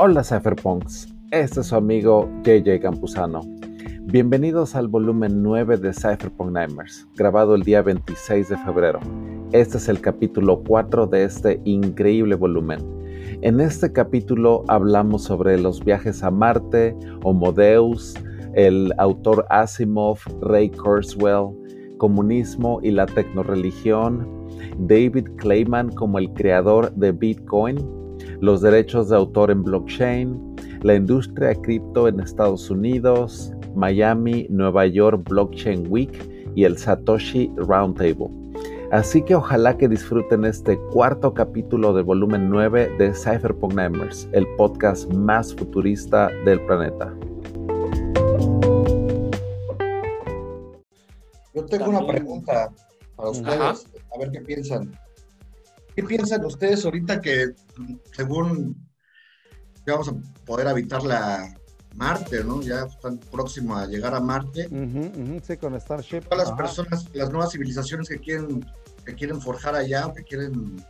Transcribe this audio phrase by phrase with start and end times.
[0.00, 3.40] Hola Cypherpunks, este es su amigo JJ Campuzano.
[4.02, 9.00] Bienvenidos al volumen 9 de Cypherpunk Nightmares, grabado el día 26 de febrero.
[9.50, 12.78] Este es el capítulo 4 de este increíble volumen.
[13.42, 18.14] En este capítulo hablamos sobre los viajes a Marte, Homo Deus,
[18.54, 21.48] el autor Asimov, Ray Kurzweil,
[21.98, 24.28] comunismo y la tecnoreligión,
[24.78, 27.97] David Clayman como el creador de Bitcoin,
[28.40, 35.28] los derechos de autor en blockchain, la industria cripto en Estados Unidos, Miami, Nueva York
[35.28, 36.12] Blockchain Week
[36.54, 38.28] y el Satoshi Roundtable.
[38.90, 44.46] Así que ojalá que disfruten este cuarto capítulo del volumen 9 de Cypherpunk Nightmares, el
[44.56, 47.14] podcast más futurista del planeta.
[51.54, 52.72] Yo tengo una pregunta
[53.16, 54.90] para ustedes, a ver qué piensan.
[55.98, 57.54] ¿Qué piensan ustedes ahorita que
[58.12, 58.76] según
[59.84, 61.52] ya vamos a poder habitar la
[61.96, 62.62] Marte, ¿no?
[62.62, 64.68] Ya están próximos a llegar a Marte.
[65.42, 66.20] sí, con Starship.
[66.20, 68.64] Todas las personas, las nuevas civilizaciones que quieren,
[69.04, 70.84] que quieren forjar allá, que quieren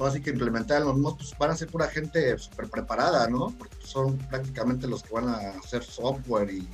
[0.00, 3.54] así que implementar los mismos, pues van a ser pura gente súper preparada, ¿no?
[3.56, 6.68] Porque son prácticamente los que van a hacer software y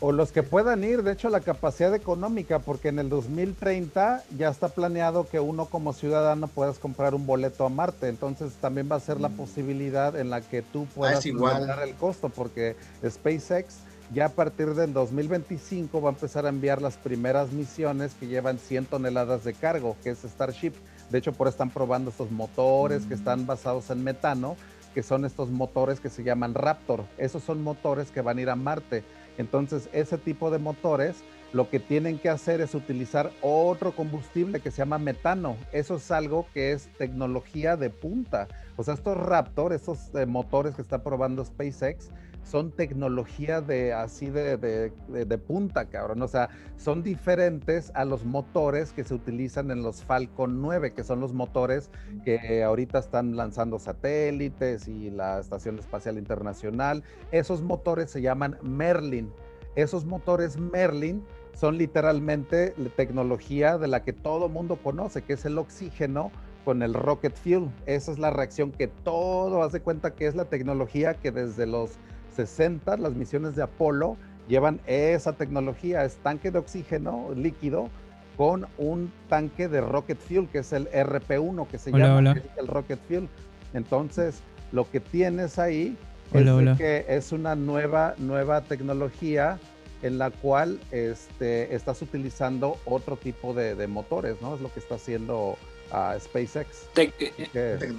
[0.00, 4.48] o los que puedan ir, de hecho, la capacidad económica, porque en el 2030 ya
[4.48, 8.08] está planeado que uno como ciudadano puedas comprar un boleto a Marte.
[8.08, 9.36] Entonces también va a ser la mm.
[9.36, 13.80] posibilidad en la que tú puedas igualar el costo, porque SpaceX
[14.12, 18.58] ya a partir del 2025 va a empezar a enviar las primeras misiones que llevan
[18.58, 20.72] 100 toneladas de cargo, que es Starship.
[21.10, 23.18] De hecho, por están probando estos motores que mm.
[23.18, 24.56] están basados en metano,
[24.94, 27.04] que son estos motores que se llaman Raptor.
[27.18, 29.04] Esos son motores que van a ir a Marte
[29.40, 34.70] entonces, ese tipo de motores lo que tienen que hacer es utilizar otro combustible que
[34.70, 35.56] se llama metano.
[35.72, 38.46] Eso es algo que es tecnología de punta.
[38.76, 42.10] O sea, estos Raptor, esos eh, motores que está probando SpaceX,
[42.50, 46.20] son tecnología de así de, de, punta, cabrón.
[46.22, 51.04] O sea, son diferentes a los motores que se utilizan en los Falcon 9, que
[51.04, 51.90] son los motores
[52.24, 57.04] que ahorita están lanzando satélites y la Estación Espacial Internacional.
[57.30, 59.32] Esos motores se llaman Merlin.
[59.76, 61.22] Esos motores Merlin
[61.54, 66.32] son literalmente la tecnología de la que todo mundo conoce, que es el oxígeno
[66.64, 67.70] con el rocket fuel.
[67.86, 71.98] Esa es la reacción que todo hace cuenta que es la tecnología que desde los
[72.30, 74.16] 60, las misiones de Apolo
[74.48, 77.88] llevan esa tecnología, es tanque de oxígeno líquido
[78.36, 82.98] con un tanque de rocket fuel, que es el RP1, que se llama el rocket
[83.06, 83.28] fuel.
[83.74, 84.40] Entonces,
[84.72, 85.96] lo que tienes ahí
[86.32, 89.58] es que es una nueva, nueva tecnología
[90.02, 94.54] en la cual este, estás utilizando otro tipo de, de, motores, ¿no?
[94.54, 95.58] Es lo que está haciendo
[95.90, 96.88] a SpaceX.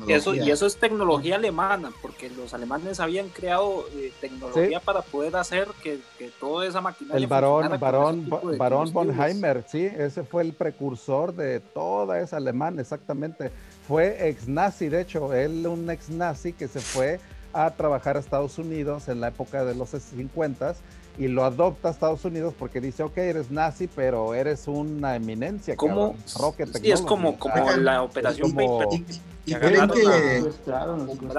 [0.08, 5.36] eso, y eso es tecnología alemana, porque los alemanes habían creado eh, tecnología para poder
[5.36, 7.18] hacer que, que, toda esa maquinaria.
[7.18, 13.52] El barón, barón, barón Bonheimer, sí, ese fue el precursor de toda esa alemana, exactamente.
[13.88, 17.20] Fue ex nazi, de hecho, él un ex nazi que se fue
[17.54, 20.76] a trabajar a Estados Unidos en la época de los 50
[21.18, 25.76] y lo adopta a Estados Unidos porque dice, ok, eres nazi, pero eres una eminencia.
[25.76, 26.16] ¿Cómo?
[26.40, 28.56] Rocket sí, es como, como la operación
[29.44, 30.44] ¿Y, creen que,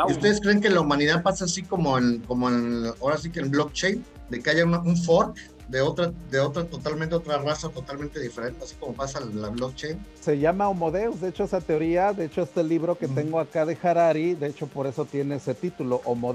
[0.09, 3.49] ustedes creen que la humanidad pasa así como en, como en, ahora sí que en
[3.49, 5.37] blockchain, de que haya un fork
[5.69, 9.99] de otra, de otra totalmente otra raza totalmente diferente, así como pasa en la blockchain.
[10.21, 13.65] Se llama Homo Deus, de hecho esa teoría, de hecho este libro que tengo acá
[13.65, 16.33] de Harari, de hecho por eso tiene ese título, Homo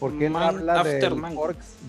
[0.00, 1.14] Deus porque él habla del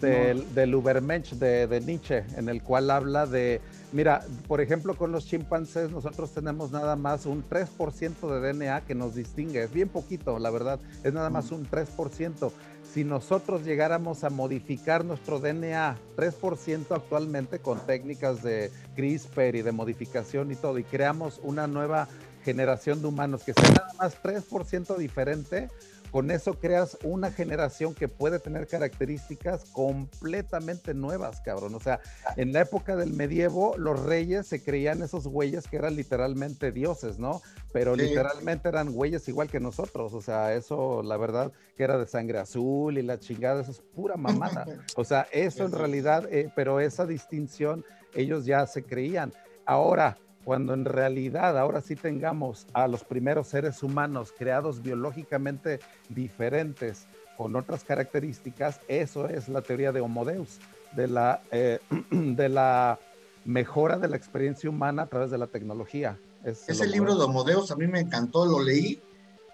[0.01, 3.61] del, del Ubermensch de, de, Nietzsche, en el cual habla de,
[3.93, 8.95] mira, por ejemplo, con los chimpancés nosotros tenemos nada más un 3% de DNA que
[8.95, 12.51] nos distingue, es bien poquito, la verdad, es nada más un 3%.
[12.93, 19.71] Si nosotros llegáramos a modificar nuestro DNA 3% actualmente con técnicas de CRISPR y de
[19.71, 22.09] modificación y todo, y creamos una nueva
[22.43, 25.69] generación de humanos que sea nada más 3% diferente,
[26.11, 31.73] con eso creas una generación que puede tener características completamente nuevas, cabrón.
[31.73, 32.01] O sea,
[32.35, 37.17] en la época del medievo, los reyes se creían esos güeyes que eran literalmente dioses,
[37.17, 37.41] ¿no?
[37.71, 40.13] Pero literalmente eran güeyes igual que nosotros.
[40.13, 43.81] O sea, eso, la verdad, que era de sangre azul y la chingada, eso es
[43.81, 44.65] pura mamada.
[44.97, 49.31] O sea, eso en realidad, eh, pero esa distinción, ellos ya se creían.
[49.65, 55.79] Ahora, cuando en realidad ahora sí tengamos a los primeros seres humanos creados biológicamente
[56.09, 57.07] diferentes
[57.37, 60.59] con otras características, eso es la teoría de Homo Deus,
[60.95, 61.79] de la, eh,
[62.11, 62.99] de la
[63.45, 66.19] mejora de la experiencia humana a través de la tecnología.
[66.43, 68.99] Ese libro de Homo Deus a mí me encantó, lo leí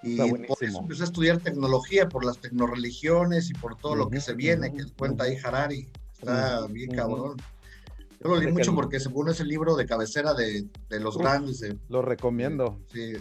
[0.03, 4.21] Y por eso empecé a estudiar tecnología, por las tecnoreligiones y por todo lo que
[4.21, 5.87] se viene, que cuenta ahí Harari.
[6.13, 7.37] Está bien cabrón.
[8.19, 11.63] Yo lo leí mucho porque según es el libro de cabecera de, de los grandes.
[11.89, 12.79] lo recomiendo.
[12.91, 13.13] Sí.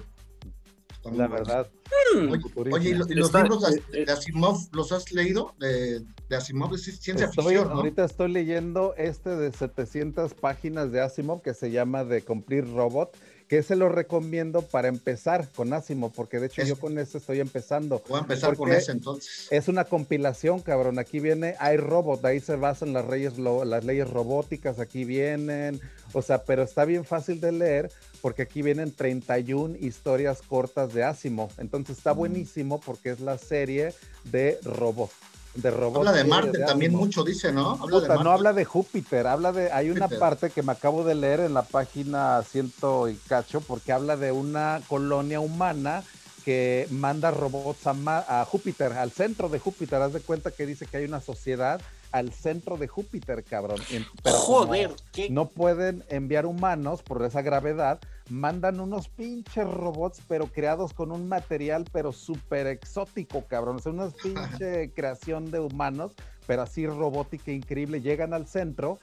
[1.13, 1.71] La verdad.
[2.15, 2.33] Mm.
[2.73, 4.11] Oye, ¿y, los, libros de, eh, eh.
[4.11, 5.55] Asimov los has leído?
[5.59, 7.75] De, de Asimov de ciencia ficción, ¿no?
[7.75, 13.17] Ahorita estoy leyendo este de 700 páginas de Asimov que se llama The Complete Robot
[13.49, 17.41] que se lo recomiendo para empezar con Asimov, porque de hecho yo con ese estoy
[17.41, 18.03] empezando.
[18.09, 19.47] Voy a empezar con ese entonces.
[19.51, 20.99] Es una compilación, cabrón.
[20.99, 25.81] Aquí viene iRobot, ahí se basan las, leyes, las leyes robóticas, aquí vienen,
[26.13, 27.91] o sea, pero está bien fácil de leer
[28.21, 31.51] porque aquí vienen 31 historias cortas de Asimov.
[31.59, 32.17] Entonces está mm.
[32.17, 33.95] buenísimo porque es la serie
[34.25, 35.15] de robots
[35.57, 37.79] de Habla de Marte también mucho, dice, ¿no?
[37.81, 41.41] Habla no habla de Júpiter, habla de, hay una parte que me acabo de leer
[41.41, 46.03] en la página ciento y cacho, porque habla de una colonia humana
[46.45, 50.01] que manda robots a, a, Júpiter, al centro de Júpiter.
[50.01, 51.81] Haz de cuenta que dice que hay una sociedad
[52.17, 53.79] al centro de Júpiter, cabrón.
[54.23, 54.91] Pero Joder,
[55.29, 61.29] no pueden enviar humanos por esa gravedad, mandan unos pinches robots, pero creados con un
[61.29, 63.77] material, pero súper exótico, cabrón.
[63.79, 66.13] Es una pinche creación de humanos,
[66.47, 68.01] pero así robótica increíble.
[68.01, 68.99] Llegan al centro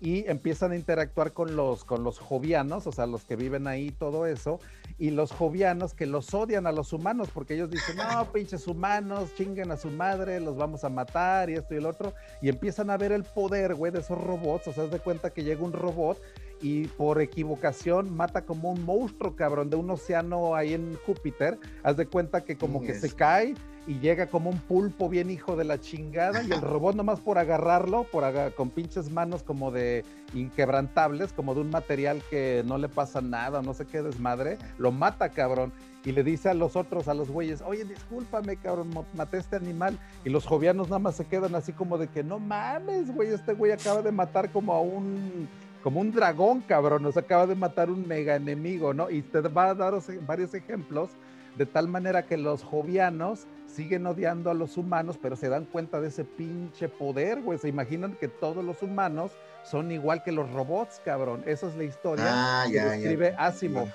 [0.00, 3.90] y empiezan a interactuar con los, con los jovianos, o sea, los que viven ahí,
[3.90, 4.60] todo eso,
[4.98, 9.34] y los jovianos que los odian a los humanos, porque ellos dicen, no, pinches humanos,
[9.36, 12.90] chinguen a su madre, los vamos a matar y esto y el otro, y empiezan
[12.90, 15.72] a ver el poder, güey, de esos robots, o sea, de cuenta que llega un
[15.72, 16.20] robot
[16.60, 21.58] y por equivocación mata como un monstruo, cabrón, de un océano ahí en Júpiter.
[21.82, 23.54] Haz de cuenta que como que se cae
[23.86, 27.38] y llega como un pulpo bien hijo de la chingada y el robot nomás por
[27.38, 28.24] agarrarlo, por
[28.54, 30.04] con pinches manos como de
[30.34, 34.90] inquebrantables, como de un material que no le pasa nada, no sé qué desmadre, lo
[34.90, 35.72] mata, cabrón.
[36.04, 39.56] Y le dice a los otros, a los güeyes, oye, discúlpame, cabrón, maté a este
[39.56, 39.98] animal.
[40.24, 43.54] Y los jovianos nada más se quedan así como de que no mames, güey, este
[43.54, 45.48] güey acaba de matar como a un
[45.86, 49.08] como un dragón, cabrón, nos acaba de matar un mega enemigo, ¿no?
[49.08, 51.10] Y te va a dar varios ejemplos,
[51.56, 56.00] de tal manera que los jovianos siguen odiando a los humanos, pero se dan cuenta
[56.00, 57.60] de ese pinche poder, güey.
[57.60, 59.30] Se imaginan que todos los humanos
[59.62, 61.44] son igual que los robots, cabrón.
[61.46, 63.86] Esa es la historia ah, que escribe Asimov.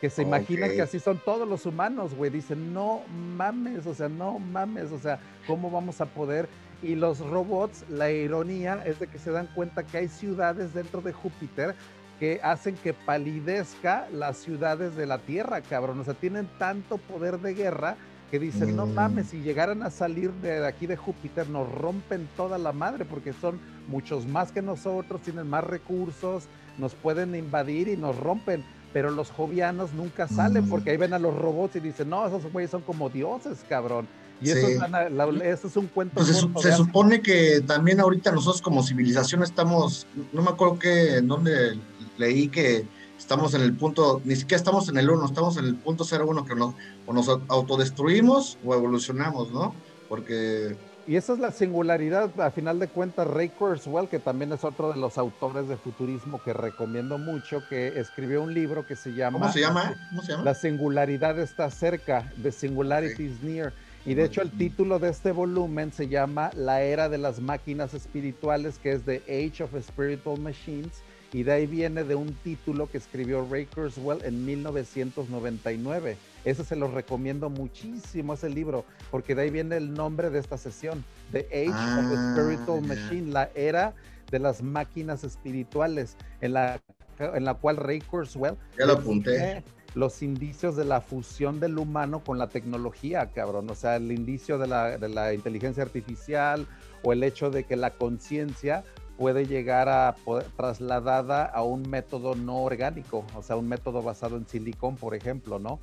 [0.00, 2.32] Que se imaginan que así son todos los humanos, güey.
[2.32, 6.48] Dicen, no mames, o sea, no mames, o sea, ¿cómo vamos a poder
[6.82, 11.00] y los robots, la ironía es de que se dan cuenta que hay ciudades dentro
[11.00, 11.74] de Júpiter
[12.18, 16.00] que hacen que palidezca las ciudades de la Tierra, cabrón.
[16.00, 17.96] O sea, tienen tanto poder de guerra
[18.30, 18.94] que dicen, no mm.
[18.94, 23.32] mames, si llegaran a salir de aquí de Júpiter, nos rompen toda la madre porque
[23.32, 26.44] son muchos más que nosotros, tienen más recursos,
[26.78, 28.64] nos pueden invadir y nos rompen.
[28.92, 30.68] Pero los jovianos nunca salen mm.
[30.68, 34.06] porque ahí ven a los robots y dicen, no, esos güeyes son como dioses, cabrón.
[34.40, 36.14] Y eso, es, un cuento.
[36.14, 41.28] Pues se, supone que también ahorita nosotros como civilización estamos, no me acuerdo que en
[41.28, 41.78] dónde
[42.16, 42.86] leí que
[43.18, 46.44] estamos en el punto, ni siquiera estamos en el 1, estamos en el punto 01,
[46.44, 46.74] que nos,
[47.06, 49.74] o nos autodestruimos o evolucionamos, ¿no?
[50.08, 50.76] Porque...
[51.06, 54.92] Y esa es la singularidad, a final de cuentas, Ray Kurzweil, que también es otro
[54.92, 59.38] de los autores de futurismo que recomiendo mucho, que escribió un libro que se llama...
[59.38, 59.94] ¿Cómo se llama?
[60.10, 60.44] ¿Cómo se llama?
[60.44, 63.72] La singularidad está cerca, The Singularity is Near
[64.06, 67.92] y de hecho el título de este volumen se llama La era de las máquinas
[67.92, 71.02] espirituales, que es The Age of Spiritual Machines,
[71.32, 76.16] y de ahí viene de un título que escribió Ray Kurzweil en 1999.
[76.44, 80.56] Ese se lo recomiendo muchísimo, ese libro, porque de ahí viene el nombre de esta
[80.56, 83.94] sesión, The Age of ah, Spiritual Machine, la era
[84.30, 86.80] de las máquinas espirituales, en la,
[87.18, 88.56] en la cual Ray Kurzweil...
[88.78, 89.62] Ya lo apunté
[89.94, 93.68] los indicios de la fusión del humano con la tecnología, cabrón.
[93.70, 96.66] O sea, el indicio de la, de la inteligencia artificial
[97.02, 98.84] o el hecho de que la conciencia
[99.20, 104.38] puede llegar a poder, trasladada a un método no orgánico, o sea, un método basado
[104.38, 105.78] en silicón, por ejemplo, ¿no?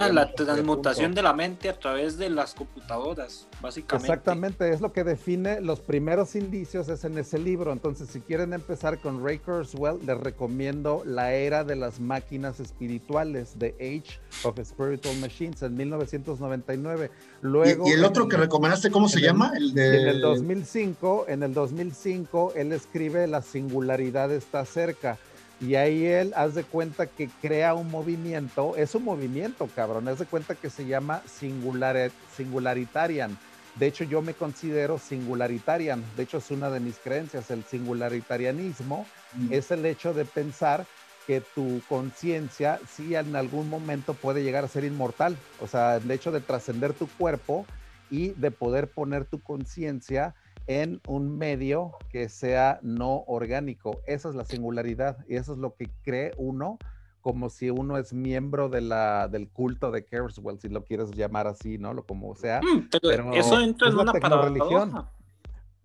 [0.00, 4.06] Ah, la transmutación de la mente a través de las computadoras, básicamente.
[4.06, 7.72] Exactamente, es lo que define los primeros indicios, es en ese libro.
[7.72, 13.54] Entonces, si quieren empezar con Ray Kurzweil, les recomiendo La Era de las Máquinas Espirituales,
[13.58, 17.10] The Age of Spiritual Machines, en 1999.
[17.42, 19.52] Luego, ¿Y, el otro que recomendaste, cómo se llama?
[19.54, 20.02] El de...
[20.02, 25.18] En el 2005, en el 2005, él escribe La singularidad está cerca.
[25.60, 30.18] Y ahí él, haz de cuenta que crea un movimiento, es un movimiento, cabrón, haz
[30.18, 33.38] de cuenta que se llama singular, singularitarian.
[33.76, 36.02] De hecho, yo me considero singularitarian.
[36.16, 37.50] De hecho, es una de mis creencias.
[37.50, 39.52] El singularitarianismo mm.
[39.52, 40.84] es el hecho de pensar
[41.26, 45.36] que tu conciencia sí en algún momento puede llegar a ser inmortal.
[45.60, 47.64] O sea, el hecho de trascender tu cuerpo
[48.10, 50.34] y de poder poner tu conciencia
[50.66, 54.00] en un medio que sea no orgánico.
[54.06, 56.78] Esa es la singularidad y eso es lo que cree uno
[57.22, 61.46] como si uno es miembro de la, del culto de Kerswell, si lo quieres llamar
[61.46, 61.94] así, ¿no?
[61.94, 62.60] Lo como sea.
[62.60, 65.08] Mm, pero, eso entra en una paradoja.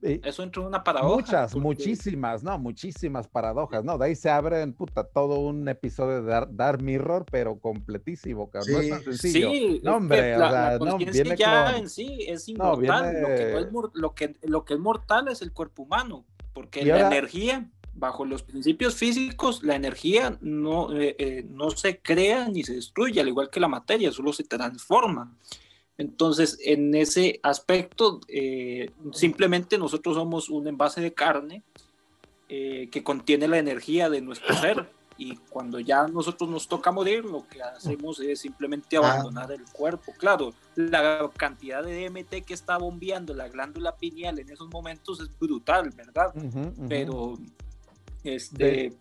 [0.02, 1.16] Eso entra en una paradoja.
[1.16, 2.58] Muchas, muchísimas, ¿no?
[2.60, 3.98] Muchísimas paradojas, ¿no?
[3.98, 8.84] De ahí se abre puta, todo un episodio de Dark, Mirror, pero completísimo, cabrón.
[8.84, 9.50] Sí, no es sencillo.
[9.50, 13.22] Sí, no, hombre, o sea, no, viene ya en sí es inmortal.
[13.22, 17.08] lo, que es, lo, que, lo que es mortal es el cuerpo humano, porque la
[17.08, 22.76] energía bajo los principios físicos, la energía no, eh, eh, no se crea ni se
[22.76, 25.34] destruye, al igual que la materia, solo se transforma.
[25.98, 31.64] Entonces, en ese aspecto, eh, simplemente nosotros somos un envase de carne
[32.48, 34.90] que contiene la energía de nuestro ser.
[35.18, 39.00] Y cuando ya nosotros nos toca morir, lo que hacemos es simplemente ah.
[39.00, 40.14] abandonar el cuerpo.
[40.18, 45.30] Claro, la cantidad de DMT que está bombeando la glándula pineal en esos momentos es
[45.40, 46.34] brutal, ¿verdad?
[46.88, 47.40] Pero
[48.24, 48.94] este,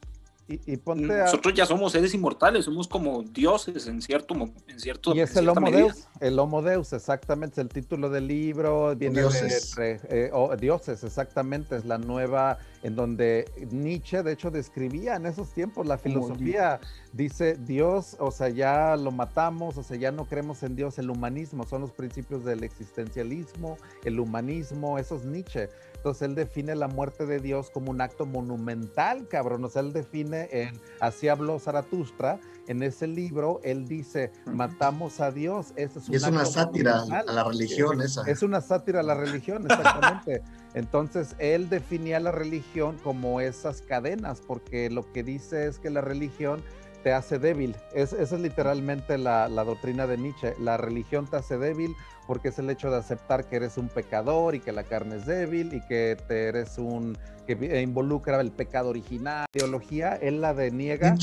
[0.49, 4.35] y, nosotros ya somos seres inmortales, somos como dioses en cierto
[4.69, 8.29] en cierto Y es el Homo Deus, el Homo Deus, exactamente, es el título del
[8.29, 9.75] libro, viene dioses.
[9.75, 15.53] De, eh, dioses, exactamente, es la nueva en donde Nietzsche de hecho describía en esos
[15.53, 16.79] tiempos la filosofía,
[17.13, 21.11] dice Dios, o sea, ya lo matamos, o sea, ya no creemos en Dios, el
[21.11, 25.69] humanismo, son los principios del existencialismo, el humanismo, eso es Nietzsche.
[26.07, 29.65] Entonces él define la muerte de Dios como un acto monumental, cabrón.
[29.65, 35.33] O sea, él define en Así habló Zaratustra, en ese libro, él dice, matamos a
[35.33, 35.73] Dios.
[35.75, 38.23] es, y es una sátira a la religión esa.
[38.23, 40.43] Es una sátira a la religión, exactamente.
[40.75, 46.03] Entonces, él definía la religión como esas cadenas, porque lo que dice es que la
[46.03, 46.63] religión
[47.03, 47.75] te hace débil.
[47.95, 50.55] Es, esa es literalmente la, la doctrina de Nietzsche.
[50.61, 54.55] La religión te hace débil porque es el hecho de aceptar que eres un pecador
[54.55, 57.17] y que la carne es débil y que te eres un
[57.47, 61.15] que involucra el pecado original, ideología, él la deniega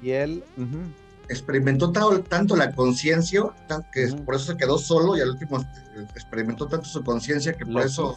[0.00, 0.44] y él
[1.28, 3.42] experimentó tanto la conciencia
[3.92, 5.58] que por eso se quedó solo y al último
[6.14, 8.16] experimentó tanto su conciencia que por eso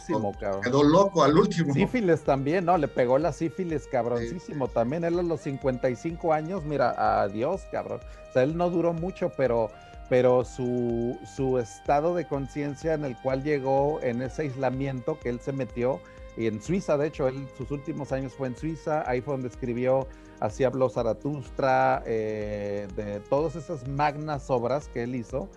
[0.62, 1.74] quedó loco al último.
[1.74, 2.78] Sífilis también, ¿no?
[2.78, 5.02] Le pegó la sífilis cabroncísimo también.
[5.02, 7.98] Él a los 55 años, mira, adiós, cabrón.
[8.28, 9.72] O sea, él no duró mucho, pero
[10.10, 15.40] pero su, su estado de conciencia en el cual llegó en ese aislamiento que él
[15.40, 16.00] se metió,
[16.36, 19.48] y en Suiza, de hecho, él sus últimos años fue en Suiza, ahí fue donde
[19.48, 20.08] escribió,
[20.40, 25.48] así habló Zaratustra, eh, de todas esas magnas obras que él hizo,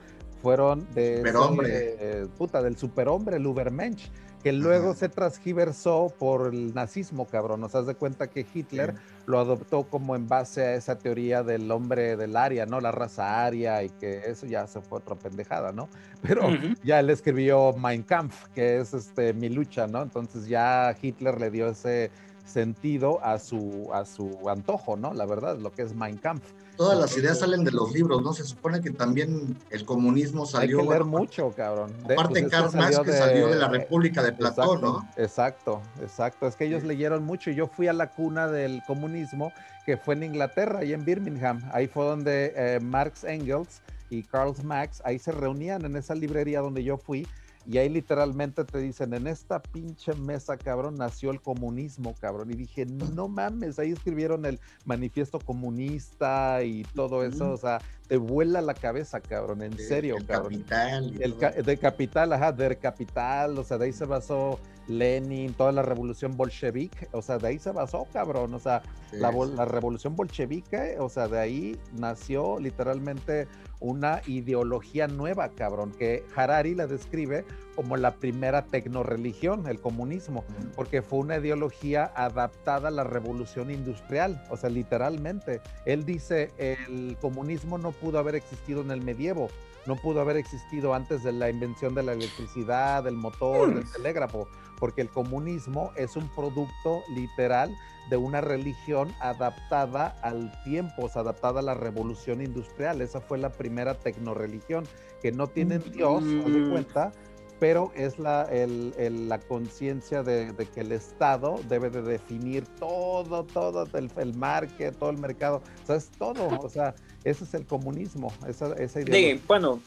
[0.43, 1.95] fueron de superhombre.
[1.99, 4.11] Eh, puta, del superhombre, el Ubermensch
[4.43, 7.61] que luego se transgiversó por el nazismo, cabrón.
[7.61, 8.93] Nos das de cuenta que Hitler
[9.25, 12.81] lo adoptó como en base a esa teoría del hombre del área, ¿no?
[12.81, 15.87] La raza aria y que eso ya se fue otra pendejada, ¿no?
[16.21, 16.49] Pero
[16.83, 20.01] ya él escribió Mein Kampf, que es este mi lucha, ¿no?
[20.01, 22.11] Entonces ya Hitler le dio ese
[22.43, 25.13] sentido a su, a su antojo, ¿no?
[25.13, 26.51] La verdad, lo que es Mein Kampf.
[26.75, 28.33] Todas las ideas salen de los libros, ¿no?
[28.33, 30.79] Se supone que también el comunismo salió.
[30.79, 31.93] Hay que leer mucho, cabrón.
[32.03, 35.07] aparte, pues Karl Marx que salió de la República de Platón, ¿no?
[35.17, 36.47] Exacto, exacto.
[36.47, 39.53] Es que ellos leyeron mucho y yo fui a la cuna del comunismo,
[39.85, 41.61] que fue en Inglaterra y en Birmingham.
[41.71, 46.61] Ahí fue donde eh, Marx Engels y Karl Marx, ahí se reunían en esa librería
[46.61, 47.27] donde yo fui
[47.65, 52.51] y ahí literalmente te dicen, en esta pinche mesa, cabrón, nació el comunismo, cabrón.
[52.51, 57.51] Y dije, no mames, ahí escribieron el manifiesto comunista y todo eso.
[57.51, 60.63] O sea, te vuela la cabeza, cabrón, en serio, cabrón.
[60.63, 61.21] Capital.
[61.21, 63.57] El de capital, ajá, del capital.
[63.57, 67.07] O sea, de ahí se basó Lenin, toda la revolución bolchevique.
[67.13, 68.53] O sea, de ahí se basó, cabrón.
[68.53, 68.81] O sea,
[69.13, 73.47] la, la revolución bolchevique, o sea, de ahí nació literalmente
[73.83, 81.01] una ideología nueva, cabrón, que Harari la describe como la primera tecnoreligión, el comunismo, porque
[81.01, 85.59] fue una ideología adaptada a la revolución industrial, o sea, literalmente.
[85.85, 89.49] Él dice, el comunismo no pudo haber existido en el medievo,
[89.85, 94.47] no pudo haber existido antes de la invención de la electricidad, del motor, del telégrafo,
[94.79, 97.75] porque el comunismo es un producto literal
[98.09, 103.01] de una religión adaptada al tiempo, adaptada a la revolución industrial.
[103.01, 104.85] Esa fue la primera tecnoreligión,
[105.21, 107.11] que no tienen Dios, no se cuenta,
[107.59, 114.11] pero es la, la conciencia de, que el Estado debe de definir todo, todo, el,
[114.17, 116.93] el market, todo el mercado, o sea, es todo, o sea,
[117.23, 119.39] ese es el comunismo, esa, esa idea.
[119.47, 119.79] bueno,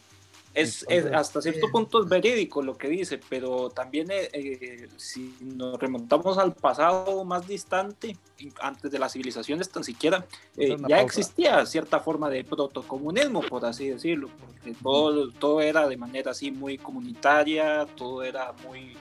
[0.57, 5.79] Es, hasta cierto punto es verídico lo que dice, pero también eh, eh, si nos
[5.79, 8.17] remontamos al pasado más distante,
[8.63, 10.25] antes de las civilizaciones tan siquiera,
[10.57, 15.99] eh, ya existía cierta forma de protocomunismo, por así decirlo, porque todo, todo era de
[15.99, 18.97] manera así muy comunitaria, todo era muy,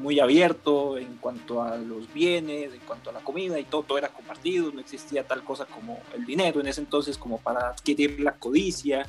[0.00, 3.98] muy abierto en cuanto a los bienes, en cuanto a la comida y todo, todo
[3.98, 8.20] era compartido, no existía tal cosa como el dinero en ese entonces como para adquirir
[8.20, 9.08] la codicia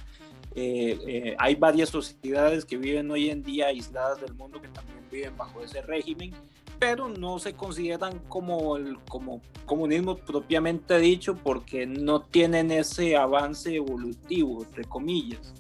[0.60, 4.98] eh, eh, hay varias sociedades que viven hoy en día aisladas del mundo que también
[5.12, 6.34] viven bajo ese régimen,
[6.80, 13.76] pero no se consideran como el como comunismo propiamente dicho porque no tienen ese avance
[13.76, 15.54] evolutivo, entre comillas.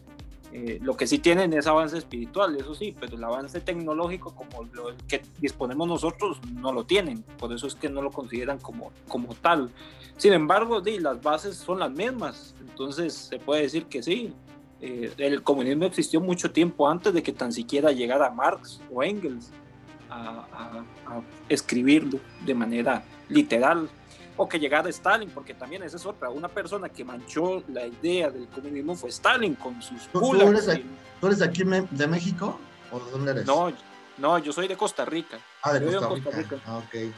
[0.52, 4.64] Eh, lo que sí tienen es avance espiritual, eso sí, pero el avance tecnológico como
[4.74, 8.92] lo que disponemos nosotros no lo tienen, por eso es que no lo consideran como,
[9.08, 9.70] como tal.
[10.18, 14.34] Sin embargo, las bases son las mismas, entonces se puede decir que sí,
[14.82, 19.52] eh, el comunismo existió mucho tiempo antes de que tan siquiera llegara Marx o Engels
[20.10, 20.84] a,
[21.50, 23.90] escribirlo de manera literal
[24.36, 28.30] o que llegara Stalin, porque también esa es otra, una persona que manchó la idea
[28.30, 30.86] del comunismo fue Stalin con sus ¿Tú, eres, aquí,
[31.20, 32.60] ¿tú eres aquí de México
[32.92, 33.46] o de dónde eres?
[33.46, 33.74] No,
[34.18, 35.40] no, yo soy de Costa Rica.
[35.64, 36.58] Ah, de Costa Rica.
[36.68, 36.94] Ah, ok.
[36.94, 37.12] Eh,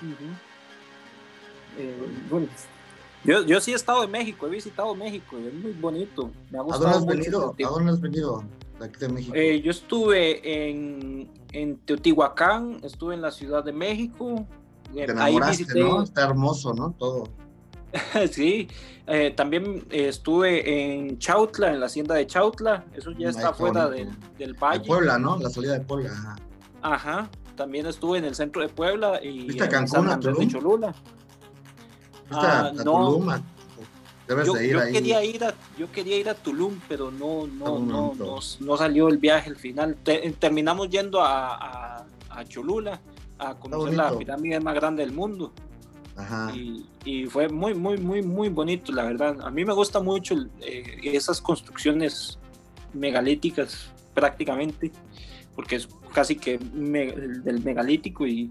[2.30, 2.48] bueno,
[3.24, 6.32] yo, yo sí he estado en México, he visitado México y es muy bonito.
[6.50, 7.56] Me ha gustado ¿A dónde has venido?
[7.58, 8.44] ¿A dónde has venido
[8.80, 9.34] de México?
[9.36, 14.48] Eh, yo estuve en, en, Teotihuacán, estuve en la Ciudad de México.
[14.96, 16.04] Eh, Te enamoraste, ¿no?
[16.04, 16.96] Está hermoso, ¿no?
[16.98, 17.26] Todo.
[18.32, 18.68] sí,
[19.08, 24.10] eh, también estuve en Chautla, en la hacienda de Chautla, eso ya está fuera del,
[24.38, 24.80] del, valle.
[24.80, 25.38] De Puebla, ¿no?
[25.40, 26.12] La salida de Puebla.
[26.12, 26.36] Ajá.
[26.82, 27.30] Ajá.
[27.56, 30.96] también estuve en el centro de Puebla y ¿Viste en Cancún, San de Cholula.
[32.32, 33.20] Ah, no.
[34.28, 38.14] yo, quería ir a yo quería ir a Tulum pero no no no,
[38.60, 39.98] no, salió el viaje al final.
[40.40, 42.06] Terminamos yendo a,
[42.48, 43.02] Cholula
[43.38, 45.52] a conocer la pirámide más grande del mundo.
[46.54, 49.42] Y, fue muy muy muy muy bonito la verdad.
[49.42, 52.38] A mí me gusta mucho eh, esas construcciones
[52.94, 54.92] megalíticas prácticamente
[55.56, 58.50] porque es casi que del megalítico y,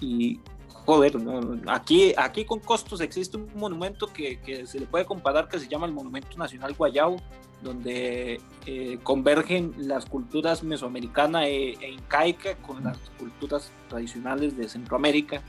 [0.00, 0.40] y
[0.88, 1.18] joder,
[1.66, 5.84] aquí, aquí con costos existe un monumento que, se le puede comparar que se llama
[5.84, 7.16] el Monumento Nacional Guayao,
[7.60, 15.42] donde eh, convergen las culturas mesoamericana e, e, incaica con las culturas tradicionales de Centroamérica.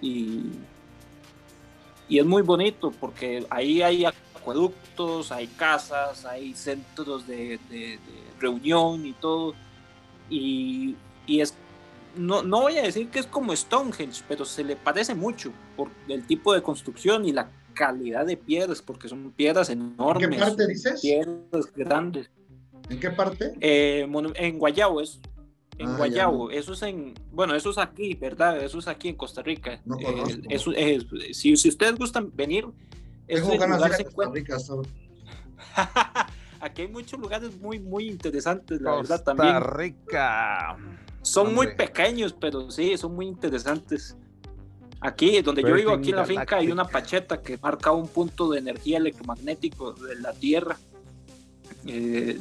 [0.00, 0.52] Y,
[2.08, 7.58] y es muy bonito porque ahí hay acueductos, hay casas, hay centros de,
[8.38, 9.54] reunión y todo.
[10.30, 10.94] Y,
[11.26, 11.56] y es
[12.16, 15.88] no, no voy a decir que es como Stonehenge, pero se le parece mucho por
[16.08, 20.24] el tipo de construcción y la calidad de piedras, porque son piedras enormes.
[20.24, 21.00] ¿En qué parte dices?
[21.00, 22.30] Piedras grandes.
[22.88, 23.52] ¿En qué parte?
[23.60, 25.20] Eh, en Guayabo, es,
[25.78, 28.62] en ah, Guayabo, eso es en, bueno, eso es aquí, ¿verdad?
[28.62, 29.80] Eso es aquí en Costa Rica.
[29.84, 30.72] No eh, eso,
[31.32, 32.66] si, si, ustedes gustan venir,
[33.26, 34.56] Tengo ganas de ir a Costa Rica.
[36.60, 39.54] aquí hay muchos lugares muy, muy interesantes, la verdad, también.
[39.54, 40.76] Costa Rica.
[41.26, 44.16] Son muy pequeños, pero sí, son muy interesantes.
[45.00, 48.48] Aquí, donde yo vivo, aquí en la finca, hay una pacheta que marca un punto
[48.50, 50.78] de energía electromagnético de la Tierra.
[51.84, 52.38] Eh,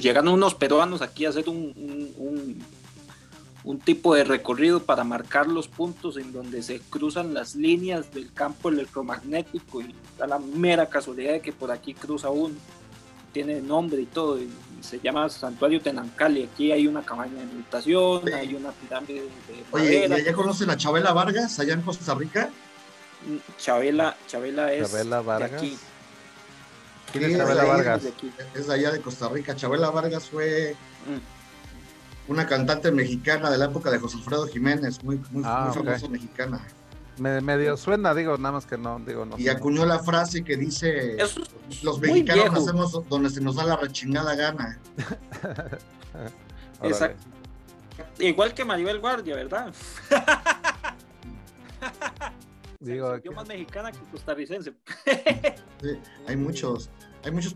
[0.00, 2.62] llegan unos peruanos aquí a hacer un,
[3.64, 8.32] un, tipo de recorrido para marcar los puntos en donde se cruzan las líneas del
[8.32, 12.54] campo electromagnético y da la mera casualidad de que por aquí cruza uno.
[13.32, 14.38] Tiene nombre y todo
[14.84, 16.44] se llama Santuario Tenancali.
[16.44, 19.64] Aquí hay una cabaña de meditación, hay una pirámide de.
[19.72, 22.50] Oye, ¿y allá conocen a Chabela Vargas, allá en Costa Rica?
[23.58, 24.90] Chabela, Chabela es.
[24.90, 25.50] Chabela Vargas.
[25.50, 25.78] De aquí.
[27.12, 28.02] ¿Quién es Chabela Vargas?
[28.54, 29.56] Es de allá de Costa Rica.
[29.56, 32.30] Chabela Vargas fue mm.
[32.30, 36.60] una cantante mexicana de la época de José Alfredo Jiménez, muy, muy, ah, famosa mexicana.
[37.18, 39.38] Me, medio suena, digo, nada más que no, digo, no.
[39.38, 41.16] Y acuñó la frase que dice,
[41.82, 44.80] los mexicanos hacemos donde se nos da la rechingada gana.
[46.82, 47.24] Exacto.
[48.18, 49.72] Igual que Maribel Guardia, ¿verdad?
[52.80, 54.74] digo, yo más mexicana que costarricense.
[55.80, 56.90] sí, hay muchos,
[57.24, 57.54] hay muchos,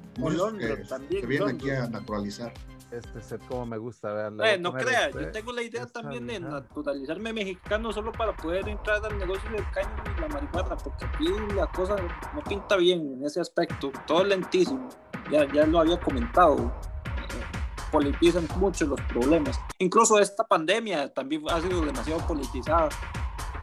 [0.99, 2.53] que vienen aquí a naturalizar
[2.90, 4.38] este set como me gusta, vean.
[4.42, 8.68] Eh, no crea, yo este, tengo la idea también de naturalizarme mexicano solo para poder
[8.68, 11.96] entrar al negocio del caño y la marihuana, porque aquí la cosa
[12.35, 14.88] no pinta bien en ese aspecto, todo lentísimo,
[15.31, 16.72] ya, ya lo había comentado,
[17.92, 22.88] politizan mucho los problemas, incluso esta pandemia también ha sido demasiado politizada.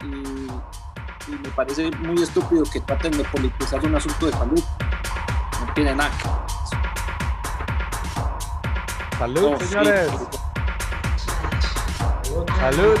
[0.02, 0.46] Y,
[1.28, 4.62] y me parece muy estúpido que traten de politizar un asunto de salud,
[5.66, 6.45] no tiene nada
[9.18, 10.10] Salud, oh, señores.
[12.60, 12.98] Salud.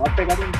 [0.00, 0.52] Va a pegar un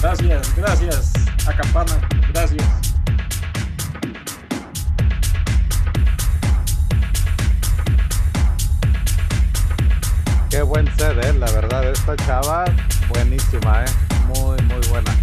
[0.00, 1.12] Gracias, gracias.
[1.46, 2.85] A campana, gracias.
[10.56, 12.64] Qué buen eh, la verdad, esta chava,
[13.10, 13.88] buenísima, eh.
[14.28, 15.14] Muy, muy buena.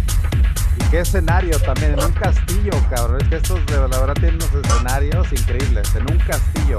[0.76, 3.20] Y qué escenario también, en un castillo, cabrón.
[3.20, 5.92] Es que estos de la verdad tienen unos escenarios increíbles.
[5.96, 6.78] En un castillo.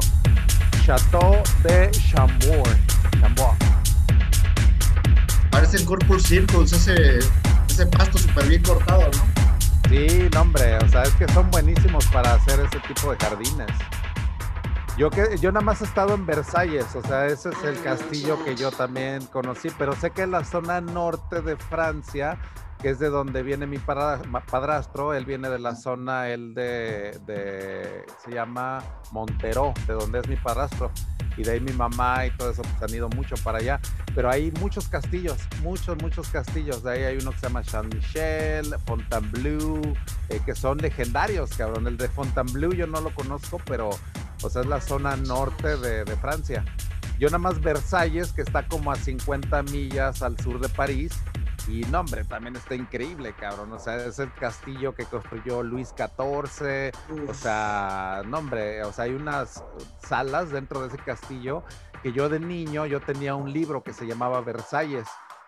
[0.85, 2.77] Chateau de Chambord.
[3.19, 3.57] Chambord.
[5.51, 7.19] Parece el Corpus Circles, ese,
[7.67, 9.89] ese pasto súper bien cortado, ¿no?
[9.89, 13.67] Sí, no, hombre, o sea, es que son buenísimos para hacer ese tipo de jardines.
[14.97, 18.41] Yo, que, yo nada más he estado en Versalles, o sea, ese es el castillo
[18.45, 22.39] que yo también conocí, pero sé que en la zona norte de Francia,
[22.81, 28.05] que es de donde viene mi padrastro, él viene de la zona, él de, de
[28.23, 28.81] se llama
[29.11, 30.89] Montero, de donde es mi padrastro
[31.37, 33.79] y de ahí mi mamá y todo eso pues han ido mucho para allá.
[34.13, 36.83] Pero hay muchos castillos, muchos, muchos castillos.
[36.83, 39.81] De ahí hay uno que se llama Saint-Michel, Fontainebleau,
[40.29, 41.87] eh, que son legendarios, cabrón.
[41.87, 43.89] El de Fontainebleau yo no lo conozco, pero
[44.45, 46.63] o sea, es la zona norte de, de Francia.
[47.19, 51.13] Yo nada más Versalles, que está como a 50 millas al sur de París,
[51.67, 53.71] y no, hombre, también está increíble, cabrón.
[53.73, 56.91] O sea, es el castillo que construyó Luis XIV.
[57.27, 59.63] O sea, no, hombre, o sea, hay unas
[59.99, 61.63] salas dentro de ese castillo
[62.03, 65.07] que yo de niño, yo tenía un libro que se llamaba Versalles.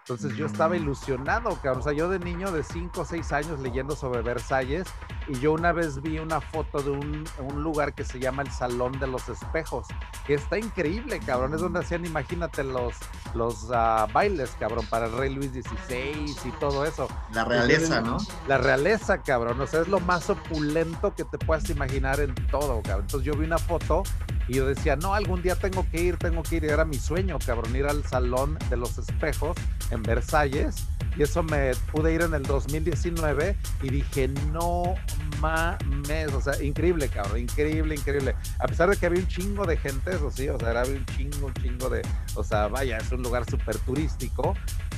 [0.10, 1.82] Entonces yo estaba ilusionado, cabrón.
[1.82, 4.88] O sea, yo de niño de 5 o 6 años leyendo sobre Versalles
[5.28, 7.26] y yo una vez vi una foto de un,
[7.62, 9.88] lugar que se llama el Salón de los Espejos,
[10.26, 11.54] que está increíble, cabrón.
[11.54, 12.96] Es donde hacían, imagínate, los,
[13.34, 17.10] los ah, bailes, cabrón, para el rey Luis XVI y todo eso.
[17.34, 18.17] La realeza, ¿no?
[18.48, 19.60] La realeza, cabrón.
[19.60, 23.02] O sea, es lo más opulento que te puedas imaginar en todo, cabrón.
[23.02, 24.04] Entonces yo vi una foto
[24.47, 26.65] y yo decía, no, algún día tengo que ir, tengo que ir.
[26.65, 29.57] Era mi sueño, cabrón, ir al Salón de los Espejos
[29.91, 34.95] en Versalles y eso me pude ir en el 2019 y dije, no
[35.41, 38.36] mames, o sea, increíble, cabrón, increíble, increíble.
[38.60, 41.05] A pesar de que había un chingo de gente, eso sí, o sea, era un
[41.17, 42.03] chingo, un chingo de,
[42.36, 44.53] o sea, vaya, es un lugar súper turístico,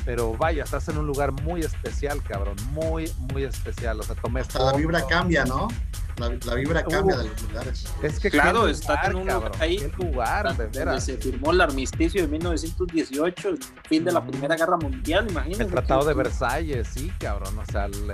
[0.05, 4.41] pero vaya, estás en un lugar muy especial, cabrón, muy, muy especial, o sea, tomé...
[4.41, 5.67] Hasta la vibra cambia, ¿no?
[6.17, 7.85] La, vibra cambia de los lugares.
[8.03, 9.91] Es que claro, está en un lugar ahí.
[9.97, 15.29] lugar, donde se firmó el armisticio de 1918, el fin de la Primera Guerra Mundial,
[15.29, 15.63] imagínate.
[15.63, 18.13] El Tratado de Versalles, sí, cabrón, o sea, el,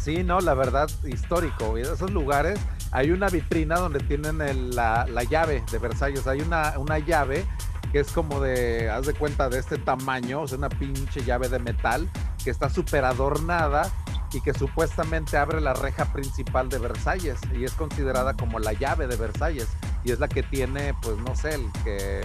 [0.00, 1.78] Sí, no, la verdad, histórico.
[1.78, 2.58] Esos lugares,
[2.90, 4.38] hay una vitrina donde tienen
[4.74, 6.26] la, la, llave de Versalles.
[6.26, 7.46] Hay una, una llave
[7.94, 11.48] que es como de, haz de cuenta, de este tamaño, o sea, una pinche llave
[11.48, 12.10] de metal
[12.42, 13.88] que está súper adornada
[14.32, 19.06] y que supuestamente abre la reja principal de Versalles y es considerada como la llave
[19.06, 19.68] de Versalles
[20.02, 22.22] y es la que tiene, pues no sé, el que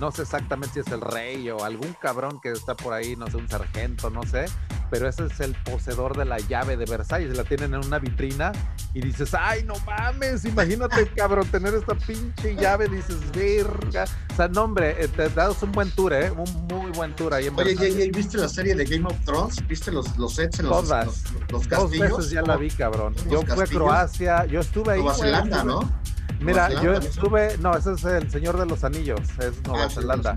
[0.00, 3.26] no sé exactamente si es el rey o algún cabrón que está por ahí, no
[3.28, 4.46] sé, un sargento, no sé,
[4.90, 8.52] pero ese es el poseedor de la llave de Versalles, la tienen en una vitrina
[8.92, 14.04] y dices, ay, no mames, imagínate, cabrón, tener esta pinche llave, dices, verga.
[14.32, 16.30] O sea, no, hombre, eh, te das un buen tour, ¿eh?
[16.30, 19.66] Un muy buen tour ahí en Oye, ¿y, viste la serie de Game of Thrones?
[19.66, 21.24] ¿Viste los, los sets en los, Todas.
[21.50, 22.08] los, castillos?
[22.10, 23.14] Dos veces ya la vi, cabrón.
[23.28, 25.00] Yo fui a Croacia, yo estuve ahí.
[25.00, 26.03] Nueva Zelanda, ¿no?
[26.44, 30.34] Mira, yo estuve, no, ese es el Señor de los Anillos, es Nueva ah, Zelanda.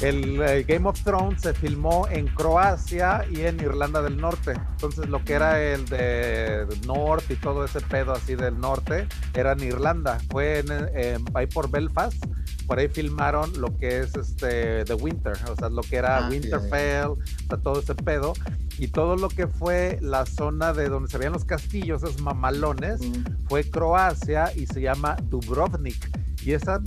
[0.00, 4.52] El, Game of Thrones se filmó en Croacia y en Irlanda del Norte.
[4.72, 9.52] Entonces lo que era el de Norte y todo ese pedo así del norte era
[9.52, 10.18] en Irlanda.
[10.30, 12.24] Fue en, ahí por Belfast.
[12.66, 16.28] Por ahí filmaron lo que es este The Winter, o sea, lo que era ah,
[16.28, 17.14] Winterfell,
[17.62, 18.34] todo ese pedo
[18.78, 23.00] y todo lo que fue la zona de donde se veían los castillos, esos mamalones,
[23.48, 26.27] fue Croacia y se llama Dubrovnik.
[26.48, 26.80] Y esa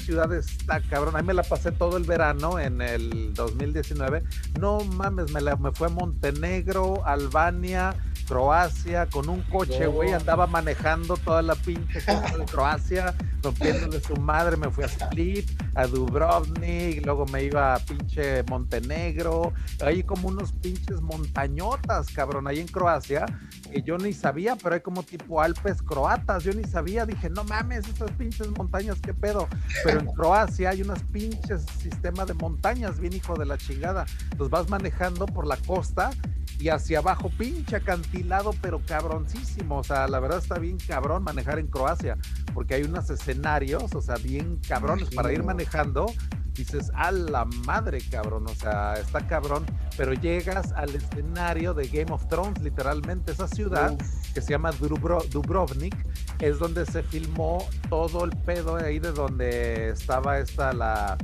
[0.00, 1.14] ciudad está cabrón.
[1.14, 4.24] Ahí me la pasé todo el verano en el 2019.
[4.58, 7.94] No mames, me, la, me fue a Montenegro, Albania,
[8.26, 10.12] Croacia con un coche, güey.
[10.12, 14.56] Andaba manejando toda la pinche de Croacia, rompiéndole su madre.
[14.56, 19.52] Me fui a Split, a Dubrovnik, luego me iba a pinche Montenegro.
[19.80, 23.26] Hay como unos pinches montañotas, cabrón, ahí en Croacia,
[23.70, 26.44] que yo ni sabía, pero hay como tipo Alpes croatas.
[26.44, 29.48] Yo ni sabía, dije, no mames, esas pinches montañas, qué pedo.
[29.84, 34.06] Pero en Croacia hay unos pinches sistemas de montañas, bien hijo de la chingada.
[34.38, 36.10] Los vas manejando por la costa
[36.58, 39.78] y hacia abajo, pinche acantilado, pero cabroncísimo.
[39.78, 42.16] O sea, la verdad está bien cabrón manejar en Croacia,
[42.52, 46.06] porque hay unos escenarios, o sea, bien cabrones para ir manejando.
[46.54, 52.12] Dices, a la madre, cabrón, o sea, está cabrón, pero llegas al escenario de Game
[52.12, 53.98] of Thrones, literalmente, esa ciudad
[54.32, 55.96] que se llama Dubrovnik,
[56.38, 61.16] es donde se filmó todo el pedo ahí de donde estaba esta la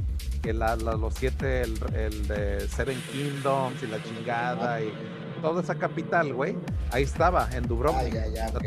[0.43, 4.93] que la, los siete, el, el, de Seven Kingdoms y la chingada y
[5.41, 6.57] toda esa capital, güey,
[6.93, 8.15] ahí estaba, en Dubrovnik.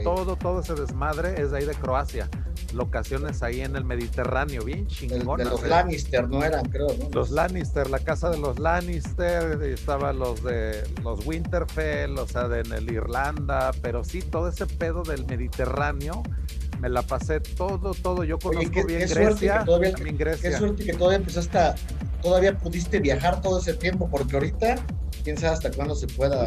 [0.03, 2.29] Todo, todo ese desmadre es de ahí de Croacia.
[2.73, 5.45] Locaciones ahí en el Mediterráneo, bien chingonas.
[5.45, 7.09] De, los Lannister, no eran, creo, ¿no?
[7.11, 12.61] Los Lannister, la casa de los Lannister, estaban los de los Winterfell, o sea, de
[12.61, 16.23] en el Irlanda, pero sí, todo ese pedo del Mediterráneo
[16.83, 18.25] me la pasé todo, todo.
[18.25, 20.49] Yo conozco bien Grecia, todavía, Grecia.
[20.49, 21.59] Qué suerte que todavía empezaste
[22.21, 24.75] todavía pudiste viajar todo ese tiempo, porque ahorita
[25.23, 26.43] quién sabe hasta cuándo se pueda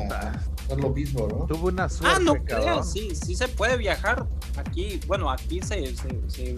[0.65, 1.47] hacer lo mismo, ¿no?
[1.47, 2.17] Tuve una suerte.
[2.17, 4.27] Ah, no creo, sí, sí se puede viajar.
[4.59, 6.57] Aquí, bueno, aquí se, se,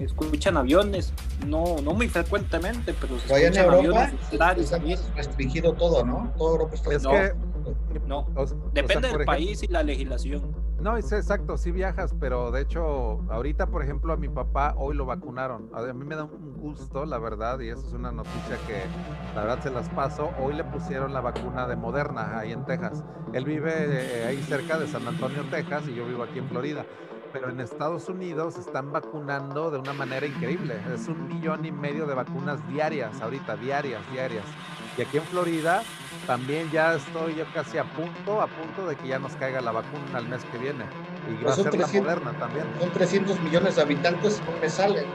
[0.00, 1.12] escuchan aviones,
[1.46, 4.12] no, no muy frecuentemente, pero se escuchan en Europa,
[4.74, 5.14] aviones.
[5.16, 6.32] restringido todo, ¿no?
[6.38, 8.26] Todo Europa está es que, no,
[8.72, 10.57] depende del país y la legislación.
[10.80, 14.94] No, es exacto, sí viajas, pero de hecho, ahorita, por ejemplo, a mi papá hoy
[14.94, 15.68] lo vacunaron.
[15.74, 18.84] A mí me da un gusto, la verdad, y eso es una noticia que
[19.34, 20.30] la verdad se las paso.
[20.40, 23.02] Hoy le pusieron la vacuna de Moderna ahí en Texas.
[23.32, 26.86] Él vive eh, ahí cerca de San Antonio, Texas, y yo vivo aquí en Florida.
[27.32, 30.80] Pero en Estados Unidos están vacunando de una manera increíble.
[30.94, 34.44] Es un millón y medio de vacunas diarias, ahorita, diarias, diarias.
[34.96, 35.82] Y aquí en Florida
[36.28, 39.72] también ya estoy yo casi a punto, a punto de que ya nos caiga la
[39.72, 40.84] vacuna el mes que viene.
[41.26, 42.66] Y va a pues ser la moderna también.
[42.78, 45.06] Son 300 millones de habitantes, ¿cómo me salen?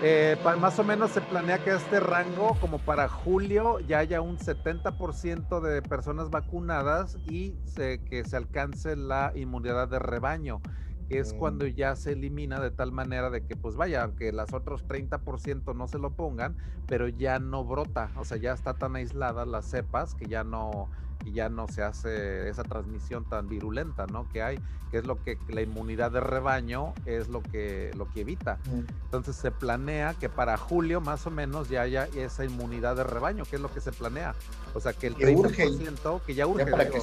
[0.00, 4.38] Eh, más o menos se planea que este rango, como para julio, ya haya un
[4.38, 10.60] 70% de personas vacunadas y que se alcance la inmunidad de rebaño
[11.08, 14.86] es cuando ya se elimina de tal manera de que, pues vaya, aunque las otros
[14.86, 19.44] 30% no se lo pongan, pero ya no brota, o sea, ya está tan aislada
[19.46, 20.88] las cepas que ya no,
[21.30, 24.28] ya no se hace esa transmisión tan virulenta, ¿no?
[24.28, 24.58] Que hay,
[24.90, 28.58] que es lo que la inmunidad de rebaño es lo que, lo que evita.
[29.04, 33.44] Entonces se planea que para julio más o menos ya haya esa inmunidad de rebaño,
[33.44, 34.34] que es lo que se planea.
[34.74, 37.00] O sea, que el 30% que ya urge para que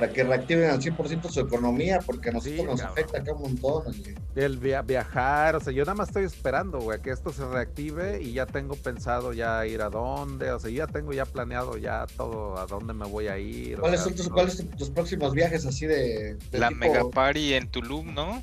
[0.00, 3.94] reactiven al 100% su economía, porque a nosotros nos afecta acá un montón.
[4.34, 8.32] El viajar, o sea, yo nada más estoy esperando, güey, que esto se reactive y
[8.32, 12.58] ya tengo pensado ya ir a dónde, o sea, ya tengo ya planeado ya todo,
[12.58, 13.78] a dónde me voy a ir.
[13.78, 16.36] ¿Cuáles son tus, próximos viajes así de...
[16.52, 18.42] La Mega Party en Tulum, ¿no?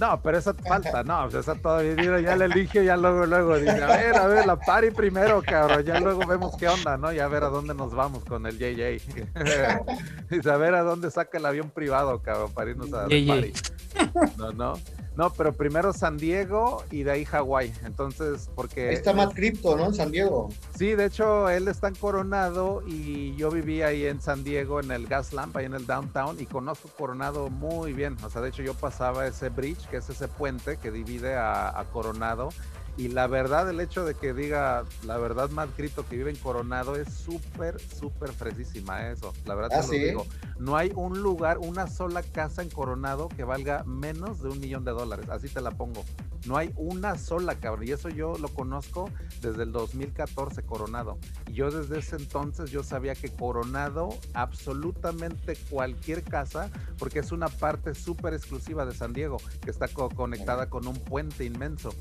[0.00, 3.58] No, pero esa falta, no, o sea, esa todavía, ya le elige, ya luego, luego,
[3.58, 7.12] dice, a ver, a ver, la party primero, cabrón, ya luego vemos qué onda, ¿no?
[7.12, 9.26] Ya a ver a dónde nos vamos con el JJ.
[10.30, 13.52] dice, a ver a dónde saca el avión privado, cabrón, para irnos a la party.
[14.38, 14.78] No, no.
[15.20, 17.74] No, pero primero San Diego y de ahí Hawái.
[17.84, 18.88] Entonces, porque.
[18.88, 19.84] Ahí está Matt Crypto, ¿no?
[19.84, 20.48] En San Diego.
[20.74, 24.90] Sí, de hecho, él está en Coronado y yo viví ahí en San Diego, en
[24.90, 28.16] el Gas Lamp, ahí en el downtown, y conozco Coronado muy bien.
[28.24, 31.78] O sea, de hecho, yo pasaba ese bridge, que es ese puente que divide a,
[31.78, 32.48] a Coronado
[32.96, 36.36] y la verdad, el hecho de que diga, la verdad, más grito que vive en
[36.36, 39.32] Coronado es súper, súper fresísima eso.
[39.46, 40.26] La verdad te ah, lo digo.
[40.58, 44.84] No hay un lugar, una sola casa en Coronado que valga menos de un millón
[44.84, 45.28] de dólares.
[45.30, 46.04] Así te la pongo.
[46.46, 47.86] No hay una sola, cabrón.
[47.86, 51.18] Y eso yo lo conozco desde el 2014, Coronado.
[51.48, 57.48] Y yo desde ese entonces yo sabía que Coronado, absolutamente cualquier casa, porque es una
[57.48, 61.94] parte súper exclusiva de San Diego, que está conectada con un puente inmenso.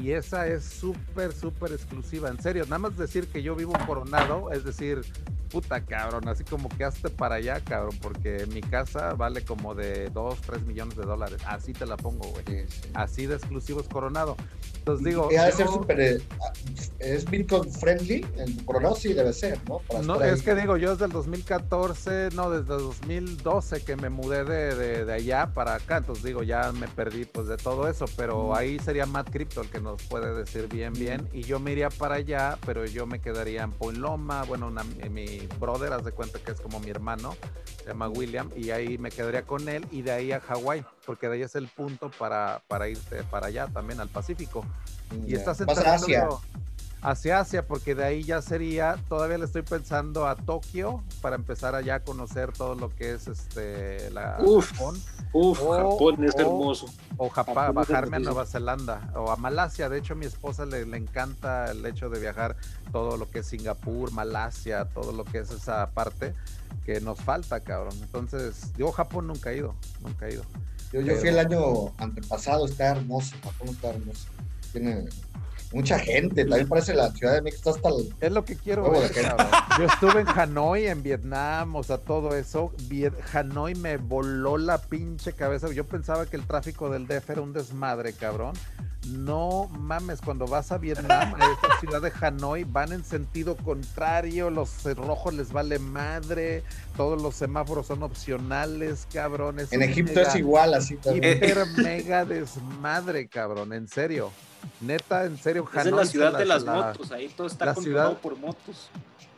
[0.00, 2.28] Y esa es súper, súper exclusiva.
[2.28, 5.00] En serio, nada más decir que yo vivo Coronado, es decir,
[5.48, 10.10] puta cabrón, así como que hazte para allá, cabrón, porque mi casa vale como de
[10.10, 11.40] 2, 3 millones de dólares.
[11.46, 12.66] Así te la pongo, güey.
[12.94, 14.36] Así de exclusivo es Coronado.
[14.76, 15.28] Entonces digo.
[15.30, 16.00] Debe ser súper.
[16.00, 16.18] Eh,
[16.98, 18.26] ¿Es Bitcoin friendly?
[18.36, 19.80] En Coronado sí debe ser, ¿no?
[20.02, 24.44] no, es que digo, yo desde el 2014, no, desde el 2012 que me mudé
[24.44, 28.54] de, de, allá para acá, entonces digo, ya me perdí pues de todo eso, pero
[28.54, 31.90] ahí sería Matt Crypto el que nos puede decir bien, bien, y yo me iría
[31.90, 36.12] para allá, pero yo me quedaría en Point Loma, bueno, una, mi brother, haz de
[36.12, 37.36] cuenta que es como mi hermano,
[37.78, 41.28] se llama William, y ahí me quedaría con él y de ahí a Hawái, porque
[41.28, 44.64] de ahí es el punto para, para irte para allá también al Pacífico.
[45.26, 46.40] Y estás entrando.
[47.02, 51.74] Hacia Asia, porque de ahí ya sería, todavía le estoy pensando a Tokio para empezar
[51.74, 55.00] allá a conocer todo lo que es este la Japón.
[55.32, 56.86] Uf, Japón es hermoso.
[57.16, 59.88] O Japón, bajarme a Nueva Zelanda o a Malasia.
[59.88, 62.56] De hecho, a mi esposa le, le, encanta el hecho de viajar
[62.92, 66.34] todo lo que es Singapur, Malasia, todo lo que es esa parte
[66.84, 67.94] que nos falta, cabrón.
[68.00, 70.44] Entonces, yo Japón nunca he ido, nunca he ido.
[70.92, 74.26] Yo, yo fui el año antepasado, está hermoso, Japón está hermoso.
[74.72, 75.06] Tiene
[75.72, 78.14] mucha gente, también parece la Ciudad de México hasta el...
[78.20, 79.10] Es lo que quiero ver,
[79.78, 82.72] Yo estuve en Hanoi, en Vietnam, o sea, todo eso.
[83.32, 85.70] Hanoi me voló la pinche cabeza.
[85.72, 88.54] Yo pensaba que el tráfico del DF era un desmadre, cabrón.
[89.06, 94.50] No mames, cuando vas a Vietnam, a esta ciudad de Hanoi, van en sentido contrario,
[94.50, 96.62] los rojos les vale madre,
[96.96, 99.56] todos los semáforos son opcionales, cabrón.
[99.70, 101.36] en Egipto es igual, así también.
[101.36, 104.30] Hiper mega desmadre, cabrón, en serio.
[104.80, 105.86] Neta, en serio, Hanoi.
[105.86, 108.90] Es la ciudad de las motos, ahí todo está controlado por motos.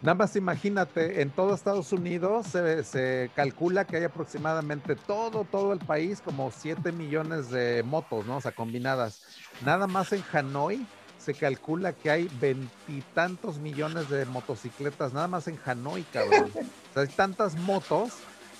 [0.03, 5.79] Nada más imagínate, en todo Estados Unidos se, calcula que hay aproximadamente todo, todo el
[5.79, 8.39] país, como 7 millones de motos, ¿no?
[8.39, 9.23] O sea, combinadas.
[9.63, 10.87] Nada más en Hanoi
[11.19, 16.51] se calcula que hay veintitantos millones de motocicletas, nada más en Hanoi, cabrón.
[16.55, 18.15] O sea, hay tantas motos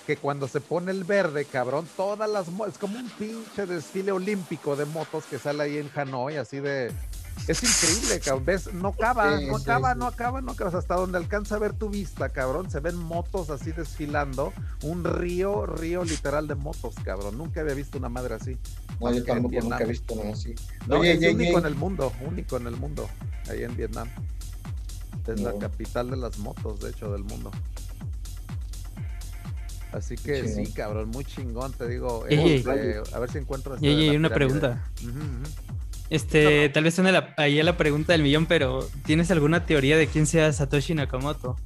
[0.07, 4.13] que cuando se pone el verde, cabrón, todas las motos, es como un pinche desfile
[4.13, 6.93] olímpico de motos que sale ahí en Hanoi, así de...
[7.49, 8.45] Es increíble, cabrón.
[8.45, 8.73] ¿Ves?
[8.75, 10.79] No acaba, no acaba, no acaba, no acaba.
[10.79, 12.71] Hasta donde alcanza a ver tu vista, cabrón.
[12.71, 14.53] Se ven motos así desfilando.
[14.83, 17.39] Un río, río literal de motos, cabrón.
[17.39, 18.59] Nunca había visto una madre así.
[19.01, 20.55] No, yo tampoco nunca he visto nada así.
[20.87, 23.09] No, es único en el mundo, único en el mundo,
[23.49, 24.09] ahí en Vietnam.
[25.27, 27.51] Es la capital de las motos, de hecho, del mundo.
[29.93, 32.25] Así que sí, cabrón, muy chingón, te digo.
[32.29, 33.77] Este, a ver si encuentro.
[33.81, 34.91] Y hay una pregunta.
[36.11, 39.97] Este, tal vez suene la, ahí a la pregunta del millón, pero ¿tienes alguna teoría
[39.97, 41.57] de quién sea Satoshi Nakamoto?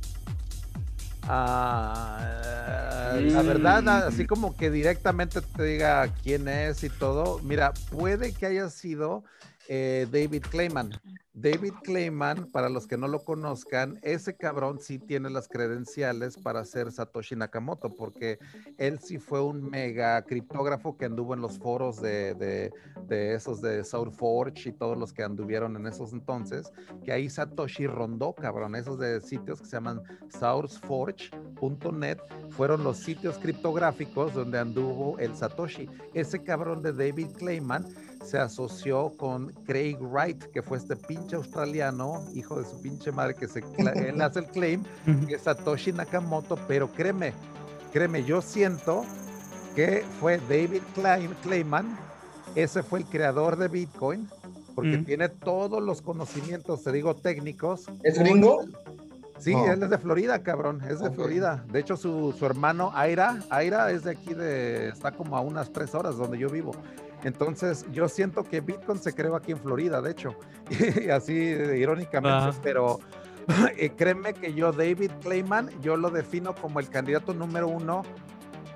[1.27, 3.89] Ah, la verdad, mm.
[3.89, 9.25] así como que directamente te diga quién es y todo, mira, puede que haya sido
[9.69, 10.93] eh, David Clayman.
[11.37, 16.65] David Clayman, para los que no lo conozcan, ese cabrón sí tiene las credenciales para
[16.65, 18.39] ser Satoshi Nakamoto, porque
[18.79, 22.71] él sí fue un mega criptógrafo que anduvo en los foros de,
[23.11, 26.71] esos de SourceForge y todos los que anduvieron en esos entonces,
[27.05, 32.19] que ahí Satoshi rondó, cabrón, esos de sitios que se llaman sourceforge.net,
[32.51, 35.91] fueron los sitios criptográficos donde anduvo el Satoshi.
[36.13, 37.85] Ese cabrón de David Clayman
[38.25, 43.35] se asoció con Craig Wright, que fue este pinche australiano, hijo de su pinche madre,
[43.35, 43.61] que se,
[43.95, 44.83] él hace el claim,
[45.29, 47.33] que es Satoshi Nakamoto, pero créeme,
[47.93, 49.05] créeme, yo siento
[49.75, 50.83] que fue David
[51.43, 51.97] Clayman,
[52.55, 54.29] ese fue el creador de Bitcoin,
[54.75, 57.87] porque tiene todos los conocimientos, te digo, técnicos.
[58.03, 58.65] ¿Es gringo?
[59.39, 61.65] Sí, él es de Florida, cabrón, es de Florida.
[61.71, 65.73] De hecho, su, su hermano Aira, Aira es de aquí de, está como a unas
[65.73, 66.73] tres horas donde yo vivo.
[67.25, 70.37] Entonces, yo siento que Bitcoin se creó aquí en Florida, de hecho,
[71.05, 73.01] y así irónicamente, pero
[73.77, 78.03] eh, créeme que yo, David Clayman, yo lo defino como el candidato número uno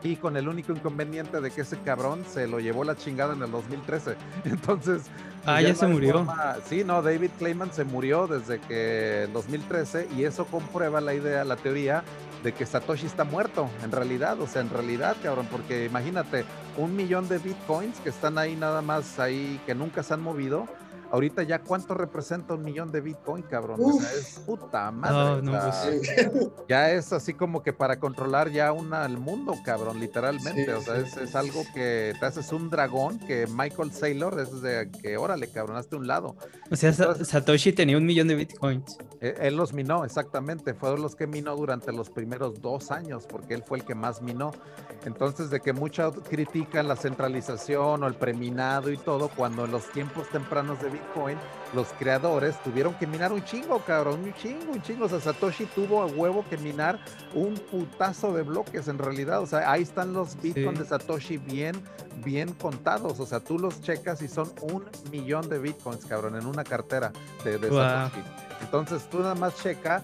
[0.02, 3.42] y con el único inconveniente de que ese cabrón se lo llevó la chingada en
[3.42, 4.16] el 2013.
[4.44, 5.02] Entonces.
[5.44, 6.26] Ah, ya, se murió.
[6.68, 11.44] sí, no, David Clayman se murió desde que en 2013 y eso comprueba la idea,
[11.44, 12.04] la teoría
[12.42, 16.44] de que Satoshi está muerto, en realidad, o sea, en realidad, cabrón, porque imagínate,
[16.76, 20.68] un millón de bitcoins que están ahí nada más ahí, que nunca se han movido,
[21.10, 23.80] ahorita ya cuánto representa un millón de Bitcoin, cabrón.
[23.82, 25.42] O sea, es puta madre.
[25.42, 30.72] Pues ya es así como que para controlar ya una, el mundo, cabrón, literalmente.
[30.72, 35.16] o sea, es, algo que te haces un dragón que Michael Saylor es de que,
[35.16, 36.36] órale, cabrón, hazte un lado.
[36.70, 38.98] O sea, Satoshi tenía un millón de Bitcoins.
[39.20, 40.74] Eh, él los minó, exactamente.
[40.74, 44.22] Fueron los que minó durante los primeros dos años, porque él fue el que más
[44.22, 44.52] minó.
[45.04, 49.90] Entonces, de que muchos critican la centralización o el preminado y todo, cuando en los
[49.90, 50.97] tiempos tempranos de Bitcoin,
[51.74, 55.04] los creadores tuvieron que minar un chingo, cabrón, un chingo, un chingo.
[55.04, 56.98] O sea, Satoshi tuvo a huevo que minar
[57.34, 59.42] un putazo de bloques en realidad.
[59.42, 61.76] O sea, ahí están los Bitcoins de Satoshi bien,
[62.24, 63.20] bien contados.
[63.20, 67.12] O sea, tú los checas y son un millón de Bitcoins, cabrón, en una cartera
[67.44, 68.22] de, Satoshi.
[68.60, 70.02] Entonces, tú nada más checa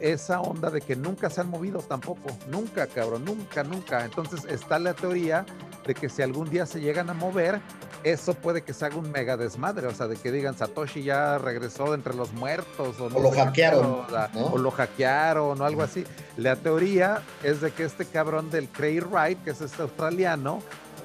[0.00, 4.04] esa onda de que nunca se han movido tampoco, nunca, cabrón, nunca, nunca.
[4.04, 5.44] Entonces está la teoría
[5.86, 7.60] de que si algún día se llegan a mover,
[8.02, 11.38] eso puede que se haga un mega desmadre, o sea, de que digan Satoshi ya
[11.38, 16.04] regresó entre los muertos o, no lo hackearon, o, lo hackearon o algo así.
[16.36, 20.62] La teoría es de que este cabrón del Craig Wright, que es este australiano,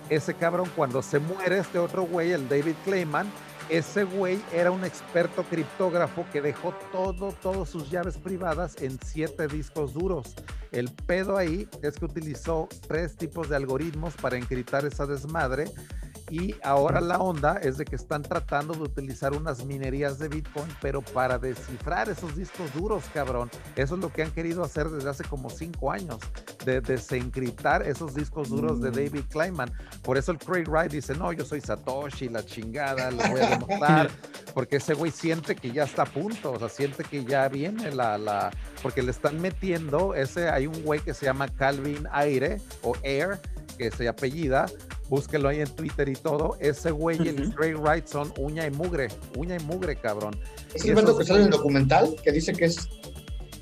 [0.09, 3.31] ese cabrón cuando se muere este otro güey, el David Clayman,
[3.71, 9.47] ese güey era un experto criptógrafo que dejó todo, todas sus llaves privadas en siete
[9.47, 10.35] discos duros.
[10.73, 15.71] El pedo ahí es que utilizó tres tipos de algoritmos para encriptar esa desmadre
[16.31, 20.69] y ahora la onda es de que están tratando de utilizar unas minerías de Bitcoin,
[20.81, 23.51] pero para descifrar esos discos duros, cabrón.
[23.75, 26.19] Eso es lo que han querido hacer desde hace como cinco años,
[26.63, 28.93] de desencriptar esos discos duros de mm.
[28.93, 29.73] David Kleinman.
[30.03, 33.49] Por eso el Craig Wright dice, no, yo soy Satoshi, la chingada, lo voy a
[33.49, 34.09] demostrar,
[34.53, 37.91] porque ese güey siente que ya está a punto, o sea, siente que ya viene
[37.91, 38.51] la, la,
[38.81, 43.41] porque le están metiendo, ese, hay un güey que se llama Calvin Aire o Air,
[43.77, 44.67] que se apellida,
[45.11, 48.71] búsquelo ahí en Twitter y todo, ese güey y el Craig Wright son uña y
[48.71, 50.33] mugre, uña y mugre, cabrón.
[50.73, 52.87] ¿Es el que sale en el documental que dice que es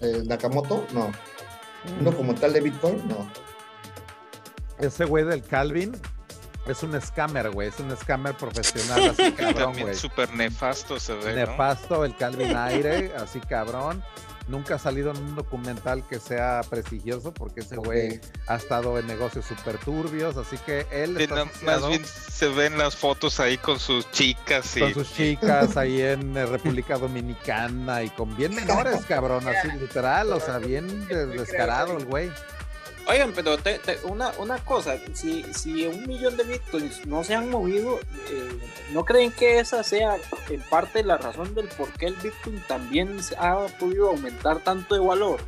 [0.02, 0.86] eh, Nakamoto?
[0.94, 1.08] No.
[1.08, 2.06] ¿Un mm.
[2.06, 3.08] documental de Bitcoin?
[3.08, 3.28] No.
[4.78, 5.98] Ese güey del Calvin
[6.68, 9.96] es un scammer, güey, es un scammer profesional, así cabrón, güey.
[9.96, 14.04] súper nefasto se ve, Nefasto el Calvin Aire, así cabrón
[14.50, 19.08] nunca ha salido en un documental que sea prestigioso porque ese güey ha estado en
[19.08, 21.30] negocios súper turbios, así que él...
[21.64, 24.82] más bien se ven las fotos ahí con sus chicas y...
[24.82, 30.34] Con sus chicas ahí en eh, República Dominicana y con bien menores, cabrón, así literal,
[30.34, 32.32] o sea, bien descarado el güey.
[33.10, 33.58] Oigan, pero
[34.04, 38.00] una, una cosa, si, si un millón de bitcoins no se han movido,
[38.30, 38.60] eh,
[38.94, 43.18] ¿no creen que esa sea en parte la razón del por qué el bitcoin también
[43.40, 45.40] ha podido aumentar tanto de valor?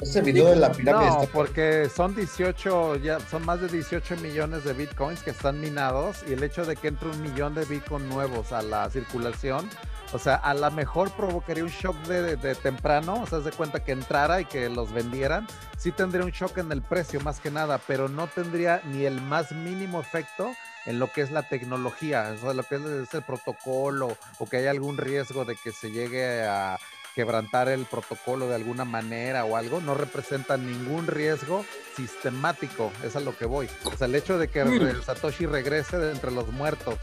[0.00, 1.10] Ese video de la pirámide.
[1.10, 6.24] No, porque son 18, ya son más de 18 millones de bitcoins que están minados
[6.26, 9.68] y el hecho de que entre un millón de bitcoins nuevos a la circulación
[10.12, 13.92] o sea, a lo mejor provocaría un shock de, temprano, o sea, de cuenta que
[13.92, 15.46] entrara y que los vendieran,
[15.78, 19.20] sí tendría un shock en el precio más que nada, pero no tendría ni el
[19.20, 20.52] más mínimo efecto
[20.86, 24.58] en lo que es la tecnología, o sea, lo que es el protocolo o que
[24.58, 26.78] haya algún riesgo de que se llegue a
[27.14, 31.64] quebrantar el protocolo de alguna manera o algo, no representa ningún riesgo
[31.96, 33.68] sistemático, es a lo que voy.
[33.84, 35.02] O sea, el hecho de que mm.
[35.02, 36.96] Satoshi regrese de entre los muertos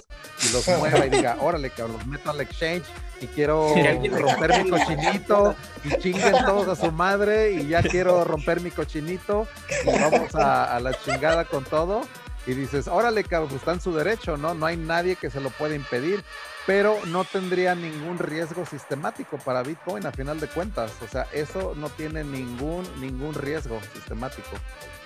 [0.43, 2.85] y los mueva y diga, órale, que los meto al exchange
[3.21, 3.73] y quiero
[4.11, 9.47] romper mi cochinito y chinguen todos a su madre y ya quiero romper mi cochinito
[9.83, 12.01] y vamos a, a la chingada con todo.
[12.45, 14.53] Y dices, órale, cabrón, pues está en su derecho, ¿no?
[14.53, 16.23] No hay nadie que se lo pueda impedir
[16.67, 20.91] pero no tendría ningún riesgo sistemático para Bitcoin a final de cuentas.
[21.01, 24.49] O sea, eso no tiene ningún, ningún riesgo sistemático.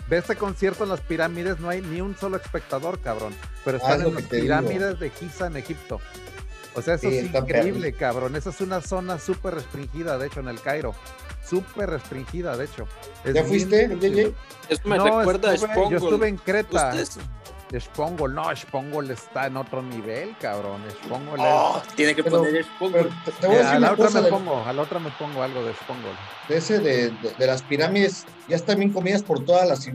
[0.10, 3.36] De este concierto en las pirámides no hay ni un solo espectador, cabrón.
[3.64, 6.02] Pero ah, están en las pirámides de Giza en Egipto.
[6.74, 8.36] O sea, eso es increíble, cabrón.
[8.36, 10.96] Esa es una zona súper restringida, de hecho, en el Cairo.
[11.48, 12.88] Súper restringida, de hecho.
[13.32, 13.84] ¿Ya fuiste?
[14.68, 16.92] Eso me recuerda a Yo estuve en Creta.
[17.80, 20.82] Spongol, no, Spongol está en otro nivel, cabrón.
[21.04, 23.10] Spongol oh, tiene que poner Spongol.
[23.66, 26.12] a, la otra me pongo, a la otra me pongo algo de Spongol.
[26.50, 29.90] De ese de, de, las pirámides, ya están bien comidas por todas las,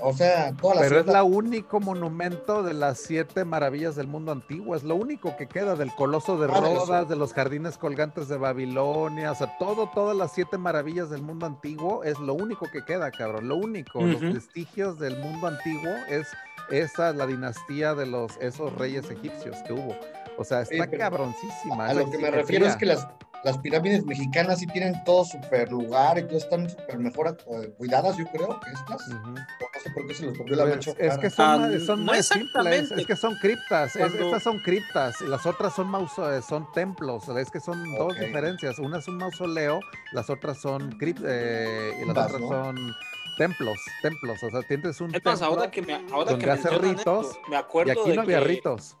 [0.00, 0.88] o sea, todas las.
[0.88, 5.34] Pero es la único monumento de las siete maravillas del mundo antiguo, es lo único
[5.36, 9.88] que queda del coloso de Rodas, de los jardines colgantes de Babilonia, o sea, todo,
[9.94, 14.02] todas las siete maravillas del mundo antiguo es lo único que queda, cabrón, lo único,
[14.02, 16.26] los vestigios del mundo antiguo es
[16.72, 19.96] esa es la dinastía de los esos reyes egipcios que hubo.
[20.38, 21.86] O sea, está cabroncísima.
[21.86, 23.06] A lo que me refiero es que las,
[23.44, 28.16] las pirámides mexicanas sí tienen todo súper lugar y todo están súper mejor eh, cuidadas,
[28.16, 29.08] yo creo, que estas.
[29.08, 29.34] No
[29.82, 32.92] sé por qué se los copió la pues, Es que son, ah, son muy simples,
[32.92, 37.50] es que son criptas, estas son criptas, las otras son, mauso, eh, son templos, es
[37.50, 39.80] que son dos diferencias, una es un mausoleo,
[40.12, 42.94] las otras son criptas, eh, y las otras son
[43.36, 47.56] templos, templos, o sea, tienes un templo ahora que me, ahora donde hace ritos, me
[47.56, 48.96] acuerdo y aquí no había ritos.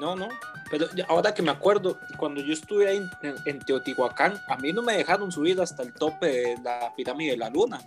[0.00, 0.28] No, no,
[0.70, 3.00] pero ahora que me acuerdo, cuando yo estuve ahí
[3.46, 7.36] en, Teotihuacán, a mí no me dejaron subir hasta el tope de la pirámide de
[7.36, 7.80] la luna.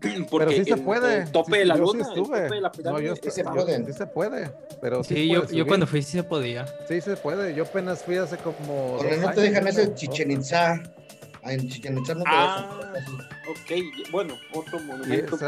[0.00, 1.18] Porque pero sí se puede.
[1.18, 3.02] El tope de la luna, el tope de la pirámide.
[3.02, 3.84] No, yo sí se puede.
[3.84, 4.50] Sí se puede.
[4.80, 6.66] Pero sí, yo, yo, cuando fui sí se podía.
[6.88, 7.54] Sí se puede.
[7.54, 8.96] Yo apenas fui hace como.
[8.98, 10.82] Porque no te dejan ese Chichen Itza
[11.52, 12.92] en Chichen Itza no Ah,
[13.48, 15.38] ok, bueno, otro monumento.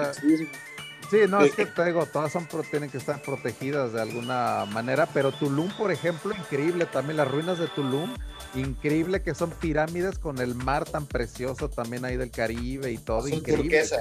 [1.10, 5.06] Sí, no, es que te digo, todas son, tienen que estar protegidas de alguna manera,
[5.06, 8.12] pero Tulum, por ejemplo, increíble también, las ruinas de Tulum,
[8.56, 13.28] increíble que son pirámides con el mar tan precioso también ahí del Caribe y todo,
[13.28, 13.80] increíble.
[13.80, 13.96] Turquesa.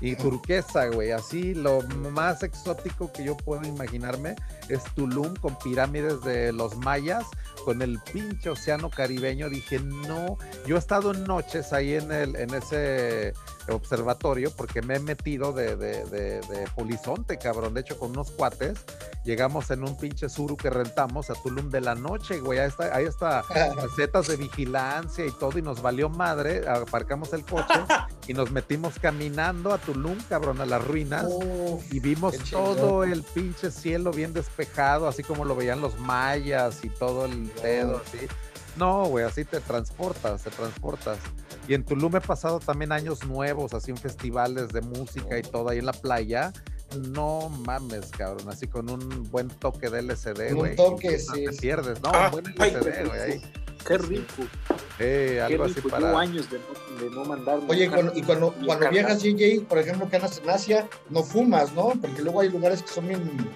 [0.00, 4.36] Y turquesa, güey, así lo más exótico que yo puedo imaginarme
[4.68, 7.24] es Tulum con pirámides de los mayas,
[7.64, 10.36] con el pinche océano caribeño, dije, no,
[10.66, 13.32] yo he estado en noches ahí en, el, en ese
[13.68, 17.74] observatorio porque me he metido de, de, de, polizonte, cabrón.
[17.74, 18.78] De hecho, con unos cuates
[19.24, 22.58] llegamos en un pinche suru que rentamos a Tulum de la noche, güey.
[22.58, 23.44] Ahí está, ahí está
[23.96, 26.68] setas de vigilancia y todo, y nos valió madre.
[26.68, 27.80] Aparcamos el coche
[28.26, 31.26] y nos metimos caminando a Tulum, cabrón, a las ruinas.
[31.90, 36.90] y vimos todo el pinche cielo bien despejado, así como lo veían los mayas y
[36.90, 38.26] todo el dedo, así.
[38.76, 41.18] No, güey, así te transportas, te transportas.
[41.66, 45.70] Y en Tulum he pasado también años nuevos, así en festivales de música y todo
[45.70, 46.52] ahí en la playa.
[47.10, 50.70] No mames, cabrón, así con un buen toque de LCD, güey.
[50.72, 51.44] Un toque, sí.
[51.46, 52.10] te pierdes, ¿no?
[52.10, 53.42] un buen LCD, güey.
[53.86, 54.42] Qué rico.
[54.98, 56.18] Eh, algo así para.
[56.18, 57.60] años de no, de no mandar.
[57.68, 61.92] Oye, y cuando, cuando viajas, JJ, por ejemplo, que andas en Asia, no fumas, ¿no?
[62.00, 63.50] Porque luego hay lugares que son bien.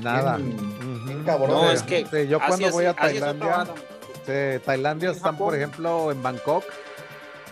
[0.00, 0.36] Nada.
[0.36, 1.56] Bien, cabrones.
[1.56, 2.28] No, es que.
[2.28, 3.66] yo cuando voy a Tailandia.
[4.64, 6.64] Tailandia están, por ejemplo, en Bangkok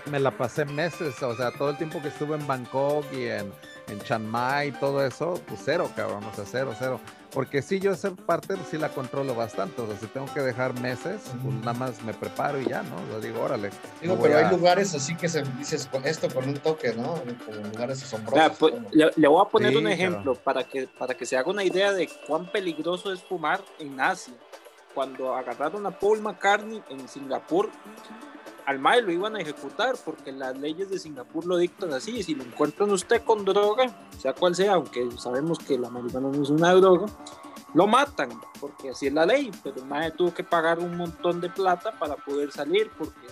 [0.06, 3.52] me la pasé meses, o sea, todo el tiempo que estuve en Bangkok y en,
[3.88, 7.00] en Chiang Mai, todo eso, pues cero, cabrón, o sea, cero, cero.
[7.32, 10.74] Porque sí, yo esa parte sí la controlo bastante, o sea, si tengo que dejar
[10.80, 12.96] meses, pues nada más me preparo y ya, ¿no?
[12.96, 13.70] O sea, digo, órale.
[14.02, 17.14] Digo, pero hay lugares así que se dices esto con un toque, ¿no?
[17.46, 18.58] Como lugares asombrosos.
[18.58, 21.92] Pues, le, voy a poner un ejemplo para, que, para que se haga una idea
[21.92, 24.34] de cuán peligroso es fumar en Asia.
[24.94, 27.70] Cuando agarraron a Paul McCartney en Singapur,
[28.66, 32.22] al MAE lo iban a ejecutar porque las leyes de Singapur lo dictan así.
[32.22, 36.42] Si lo encuentran usted con droga, sea cual sea, aunque sabemos que la marihuana no
[36.42, 37.06] es una droga,
[37.74, 38.30] lo matan
[38.60, 39.50] porque así es la ley.
[39.62, 43.26] Pero el MAE tuvo que pagar un montón de plata para poder salir porque.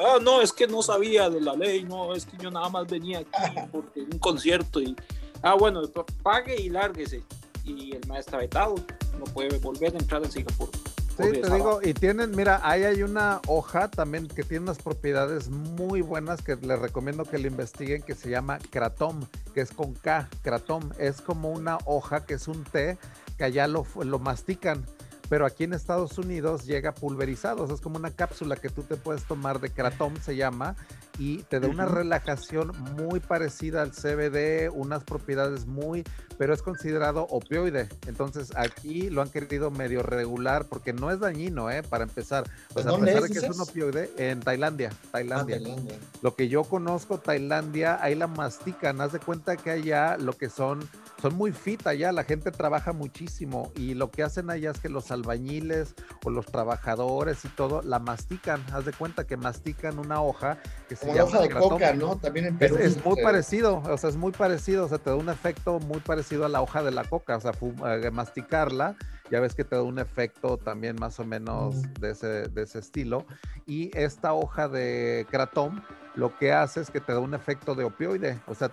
[0.00, 2.86] Ah, no, es que no sabía de la ley, no, es que yo nada más
[2.86, 4.96] venía aquí porque un concierto y.
[5.42, 5.82] Ah, bueno,
[6.22, 7.22] pague y lárguese.
[7.64, 8.76] Y el MAE está vetado,
[9.18, 10.70] no puede volver a entrar en Singapur.
[11.18, 15.48] Sí, te digo, y tienen, mira, ahí hay una hoja también que tiene unas propiedades
[15.48, 19.94] muy buenas que les recomiendo que lo investiguen, que se llama Kratom, que es con
[19.94, 20.90] K, Kratom.
[20.96, 22.98] Es como una hoja que es un té
[23.36, 24.84] que allá lo, lo mastican
[25.28, 28.82] pero aquí en Estados Unidos llega pulverizado, o sea, es como una cápsula que tú
[28.82, 30.76] te puedes tomar de Kratom, se llama,
[31.18, 36.04] y te da una relajación muy parecida al CBD, unas propiedades muy,
[36.38, 37.88] pero es considerado opioide.
[38.06, 41.82] Entonces aquí lo han querido medio regular porque no es dañino, ¿eh?
[41.82, 42.48] Para empezar.
[42.74, 45.56] O sea, a pesar de que es un opioide, en Tailandia, Tailandia.
[45.56, 45.98] Ah, Tailandia.
[46.22, 49.00] Lo que yo conozco, Tailandia, ahí la mastican.
[49.00, 50.88] Haz de cuenta que allá lo que son,
[51.20, 54.88] son muy fit allá, la gente trabaja muchísimo y lo que hacen allá es que
[54.88, 55.94] los albañiles
[56.24, 58.64] o los trabajadores y todo la mastican.
[58.72, 60.58] Haz de cuenta que mastican una hoja
[60.88, 62.16] que se como hoja de coca, ¿no?
[62.16, 62.76] También en Perú.
[62.80, 66.00] Es, muy parecido, o sea, es muy parecido, o sea, te da un efecto muy
[66.00, 67.52] parecido a la hoja de la coca, o sea,
[67.86, 68.96] eh, masticarla,
[69.30, 72.78] ya ves que te da un efecto también más o menos de, ese, de ese
[72.78, 73.26] estilo.
[73.66, 75.82] Y esta hoja de Kratom
[76.18, 78.68] lo que hace es que te da un efecto de opioide, o sea,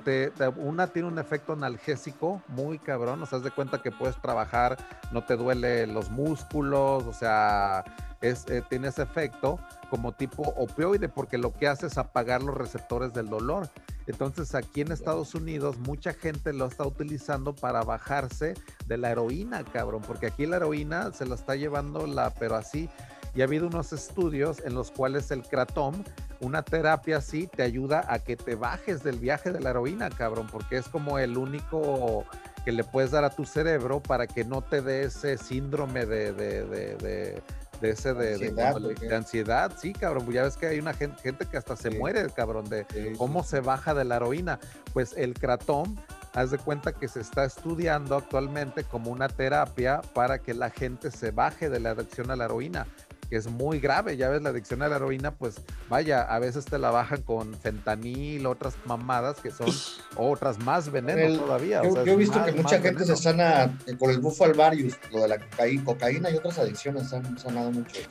[0.57, 4.77] una tiene un efecto analgésico muy cabrón, o sea, haz de cuenta que puedes trabajar,
[5.11, 7.85] no te duele los músculos, o sea,
[8.23, 9.59] eh, tiene ese efecto
[9.91, 13.69] como tipo opioide, porque lo que hace es apagar los receptores del dolor.
[14.07, 18.55] Entonces aquí en Estados Unidos mucha gente lo está utilizando para bajarse
[18.87, 22.89] de la heroína, cabrón, porque aquí la heroína se la está llevando la, pero así.
[23.35, 26.03] Y ha habido unos estudios en los cuales el kratom,
[26.39, 30.47] una terapia así, te ayuda a que te bajes del viaje de la heroína, cabrón,
[30.49, 32.25] porque es como el único
[32.63, 36.33] que le puedes dar a tu cerebro para que no te dé ese síndrome de,
[36.33, 37.41] de
[37.81, 40.29] de ese de ansiedad, sí, cabrón.
[40.31, 42.85] Ya ves que hay una gente, gente que hasta se muere, cabrón, de
[43.17, 44.59] cómo se baja de la heroína.
[44.93, 45.97] Pues el cratón,
[46.33, 51.11] haz de cuenta que se está estudiando actualmente como una terapia para que la gente
[51.11, 52.87] se baje de la adicción a la heroína
[53.29, 54.17] que es muy grave.
[54.17, 55.55] Ya ves, la adicción a la heroína, pues
[55.89, 59.67] vaya, a veces te la bajan con fentanil, otras mamadas que son
[60.15, 61.81] otras más veneno todavía.
[61.83, 65.27] Yo, he visto que mucha gente se sana eh, con el bufo alvarius, lo de
[65.27, 65.39] la
[65.83, 68.01] cocaína, y otras adicciones han sanado mucho.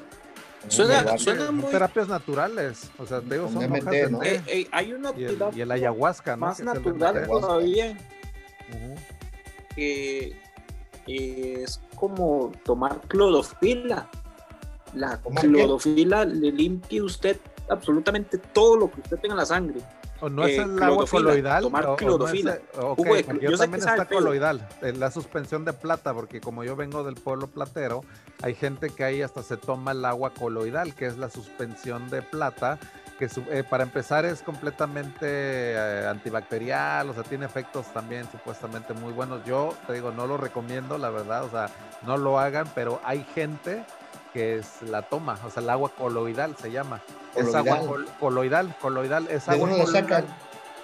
[0.69, 1.71] Suena, suena muy...
[1.71, 4.23] terapias naturales, o sea, digo, son hojas de ¿no?
[4.23, 6.47] Eh, eh, hay una y el, y el ayahuasca, ¿no?
[6.47, 7.97] Más natural todavía.
[9.85, 10.35] que
[11.07, 14.09] es como tomar clorofila.
[14.95, 17.39] La clorofila le limpia usted
[17.69, 19.81] absolutamente todo lo que usted tenga en la sangre.
[20.21, 21.63] ¿O no es eh, el agua coloidal?
[21.63, 22.59] Tomar clorofila.
[23.41, 28.03] yo, también está coloidal, la suspensión de plata, porque como yo vengo del pueblo platero,
[28.43, 32.23] hay gente que ahí hasta se toma el agua coloidal, que es la suspensión de
[32.23, 32.79] plata,
[33.19, 39.13] que eh, para empezar es completamente eh, antibacterial, o sea, tiene efectos también supuestamente muy
[39.13, 39.45] buenos.
[39.45, 41.71] Yo te digo, no lo recomiendo, la verdad, o sea,
[42.07, 43.85] no lo hagan, pero hay gente
[44.35, 47.01] que es la toma, o sea, el agua coloidal se llama.
[47.37, 47.81] Es agua
[48.19, 50.27] coloidal, coloidal, es agua coloidal.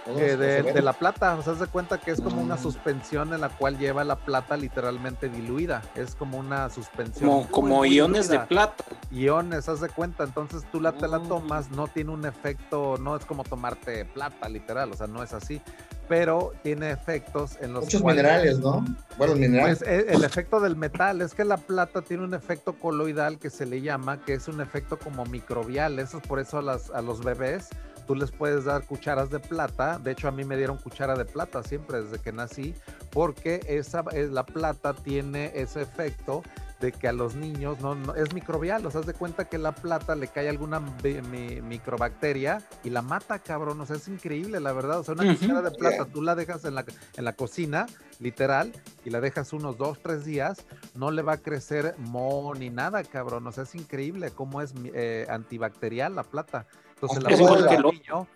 [0.07, 2.63] de, la plata, o sea, se cuenta que es como una mm.
[2.63, 7.45] suspensión en la cual lleva la plata literalmente diluida, es como una suspensión.
[7.45, 8.85] Como, iones de plata.
[9.11, 11.29] Iones, haz de cuenta, entonces tú la, te la mm.
[11.29, 15.33] tomas, no tiene un efecto, no es como tomarte plata literal, o sea, no es
[15.33, 15.61] así,
[16.09, 17.85] pero tiene efectos en los...
[17.85, 18.85] Muchos minerales, ¿no?
[19.19, 19.79] Bueno, minerales.
[19.79, 23.51] Pues, e, el, efecto del metal es que la plata tiene un efecto coloidal que
[23.51, 26.91] se le llama, que es un efecto como microbial, eso es por eso a, las,
[26.91, 27.69] a los bebés
[28.11, 30.01] tú les puedes dar cucharas de plata.
[30.01, 32.75] De hecho, a mí me dieron cuchara de plata siempre desde que nací,
[33.13, 36.43] porque esa, eh, la plata tiene ese efecto
[36.81, 40.15] de que a los niños no, es microbial, o sea, de cuenta que la plata
[40.17, 45.05] le cae alguna microbacteria y la mata, cabrón, o sea, es increíble, la verdad, o
[45.05, 46.85] sea, una cuchara de plata, tú la dejas en la,
[47.17, 47.87] en la cocina,
[48.19, 48.73] literal,
[49.05, 50.65] y la dejas unos dos, tres días,
[50.95, 54.73] no le va a crecer mo ni nada, cabrón, o sea, es increíble cómo es
[54.95, 56.67] eh, antibacterial la plata.
[57.03, 57.23] Entonces,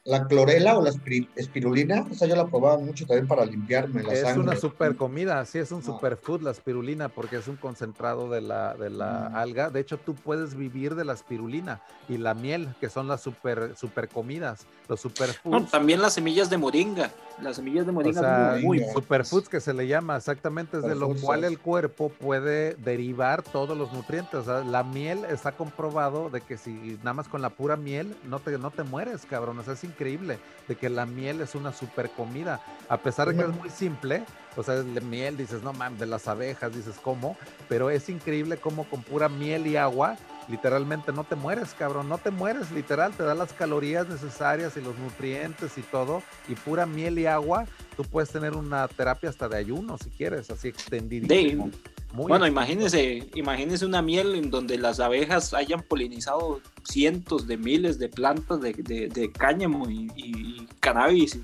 [0.04, 0.90] la, clorela o la
[1.36, 4.30] espirulina, o sea, yo la probaba mucho también para limpiarme la sangre.
[4.30, 8.40] Es una super comida, sí, es un superfood la espirulina porque es un concentrado de
[8.40, 9.36] la, de la mm.
[9.36, 9.70] alga.
[9.70, 13.74] De hecho, tú puedes vivir de la espirulina y la miel, que son las super,
[13.76, 15.70] super comidas, los superfoods.
[15.70, 17.10] también las semillas de moringa.
[17.42, 21.14] Las semillas de moringa son muy superfoods que se le llama, exactamente, es de lo
[21.16, 24.34] cual el cuerpo puede derivar todos los nutrientes.
[24.34, 28.16] O sea, la miel está comprobado de que si nada más con la pura miel
[28.24, 29.58] no te no te mueres, cabrón.
[29.58, 32.60] O sea, es increíble de que la miel es una super comida.
[32.88, 34.24] A pesar de que es muy simple,
[34.56, 37.36] o sea, de miel, dices, no mames, de las abejas, dices, ¿cómo?
[37.68, 40.16] Pero es increíble cómo con pura miel y agua,
[40.48, 42.08] literalmente no te mueres, cabrón.
[42.08, 46.22] No te mueres, literal, te da las calorías necesarias y los nutrientes y todo.
[46.48, 47.66] Y pura miel y agua,
[47.96, 51.70] tú puedes tener una terapia hasta de ayuno, si quieres, así extendidísimo
[52.14, 58.08] bueno, imagínense, imagínense una miel en donde las abejas hayan polinizado cientos de miles de
[58.08, 61.40] plantas de, cáñamo y, cannabis,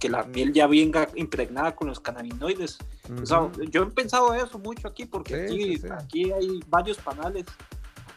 [0.00, 2.78] que la miel ya venga impregnada con los cannabinoides.
[3.70, 7.46] yo he pensado eso mucho aquí, porque aquí, aquí hay varios panales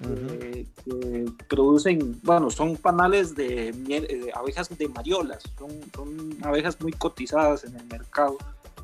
[0.02, 6.92] que producen, bueno, son panales de, miel, de abejas de mariolas, son, son, abejas muy
[6.92, 8.38] cotizadas en el mercado,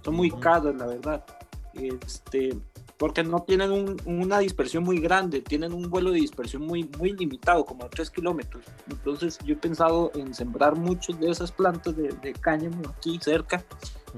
[0.04, 1.26] son muy caras, la verdad.
[1.74, 2.58] Este,
[2.98, 7.64] porque no tienen una dispersión muy grande, tienen un vuelo de dispersión muy, muy limitado,
[7.66, 8.64] como 3 kilómetros.
[8.90, 13.64] Entonces yo he pensado en sembrar muchas de esas plantas de, de cáñamo aquí cerca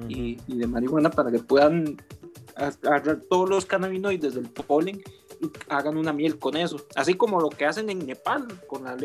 [0.07, 1.97] y, de marihuana para que puedan
[2.55, 5.01] agarrar todos los cannabinoides del polen
[5.41, 6.77] y hagan una miel con eso.
[6.95, 8.97] Así como lo que hacen en Nepal con la,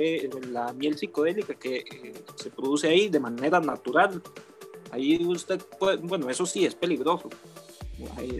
[0.50, 4.22] la miel psicodélica que eh, se produce ahí de manera natural.
[4.90, 7.28] Ahí usted puede, bueno, eso sí es peligroso,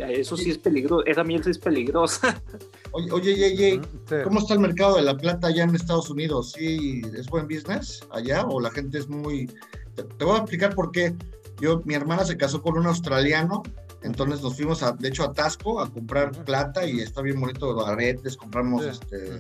[0.09, 2.41] eso sí es peligroso, esa miel sí es peligrosa.
[2.93, 3.81] Oye, oye,
[4.23, 6.53] ¿cómo está el mercado de la plata allá en Estados Unidos?
[6.53, 9.51] ¿Sí es buen business allá o la gente es muy...
[9.97, 11.13] Te, voy a explicar por qué.
[11.61, 13.65] Yo, mi hermana se casó con un australiano,
[14.05, 17.85] entonces nos fuimos, a, de hecho, a Tasco a comprar plata y está bien bonito,
[17.87, 19.39] aretes, compramos este,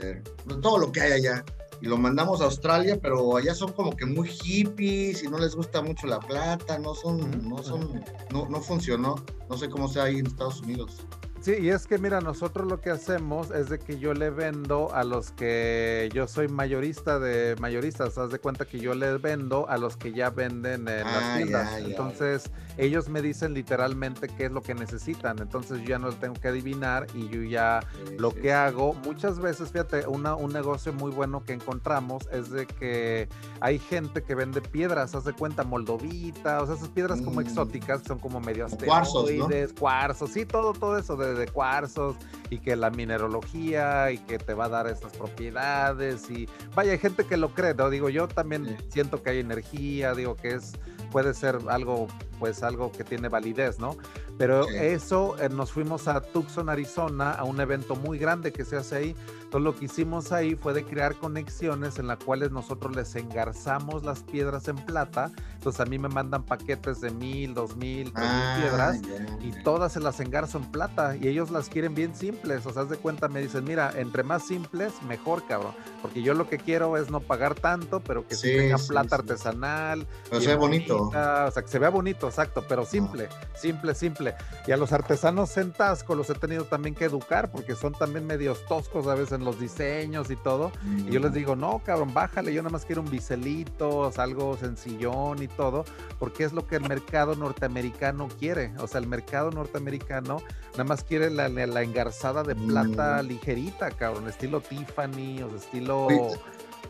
[0.00, 0.22] eh,
[0.62, 1.44] todo lo que hay allá.
[1.80, 5.54] Y lo mandamos a Australia, pero allá son como que muy hippies y no les
[5.54, 9.16] gusta mucho la plata, no son, no son, no, no funcionó,
[9.50, 11.04] no sé cómo sea ahí en Estados Unidos.
[11.40, 14.92] Sí, y es que mira, nosotros lo que hacemos es de que yo le vendo
[14.92, 19.68] a los que yo soy mayorista de mayoristas, haz de cuenta que yo les vendo
[19.68, 21.78] a los que ya venden en las ah, tiendas.
[21.78, 25.38] Entonces, ellos me dicen literalmente qué es lo que necesitan.
[25.38, 27.80] Entonces, yo ya no tengo que adivinar y yo ya
[28.18, 32.66] lo que hago, muchas veces, fíjate, una, un negocio muy bueno que encontramos es de
[32.66, 33.28] que
[33.60, 37.44] hay gente que vende piedras, haz de cuenta, moldovita, o sea, esas piedras como mm.
[37.44, 42.16] exóticas, son como medio asteroides, cuarzos, sí, todo, todo eso de de cuarzos
[42.50, 46.98] y que la minerología y que te va a dar estas propiedades y vaya, hay
[46.98, 47.90] gente que lo cree, ¿no?
[47.90, 50.72] Digo, yo también siento que hay energía, digo que es
[51.10, 52.08] puede ser algo
[52.38, 53.96] pues algo que tiene validez, ¿no?
[54.38, 58.76] Pero eso eh, nos fuimos a Tucson, Arizona, a un evento muy grande que se
[58.76, 59.16] hace ahí.
[59.46, 64.04] Entonces lo que hicimos ahí fue de crear conexiones en las cuales nosotros les engarzamos
[64.04, 65.30] las piedras en plata.
[65.54, 69.00] Entonces a mí me mandan paquetes de mil, dos mil, tres mil ah, piedras
[69.40, 72.66] y todas se las engarzo en plata y ellos las quieren bien simples.
[72.66, 75.72] O sea, haz de cuenta, me dicen, mira, entre más simples, mejor, cabrón.
[76.02, 80.06] Porque yo lo que quiero es no pagar tanto, pero que sí, tenga plata artesanal.
[80.30, 81.02] Que se vea bonito.
[81.02, 84.34] O sea, que se vea bonito, exacto, pero simple, simple, simple.
[84.66, 88.26] Y a los artesanos en Tasco los he tenido también que educar porque son también
[88.26, 90.72] medios toscos a veces en los diseños y todo.
[91.06, 95.42] Y yo les digo, no, cabrón, bájale, yo nada más quiero un biselito, algo sencillón
[95.42, 95.84] y todo,
[96.18, 98.72] porque es lo que el mercado norteamericano quiere.
[98.78, 101.46] O sea, el mercado norteamericano nada más quiere la,
[101.82, 106.08] engarzada de plata ligerita, cabrón, estilo Tiffany, o estilo...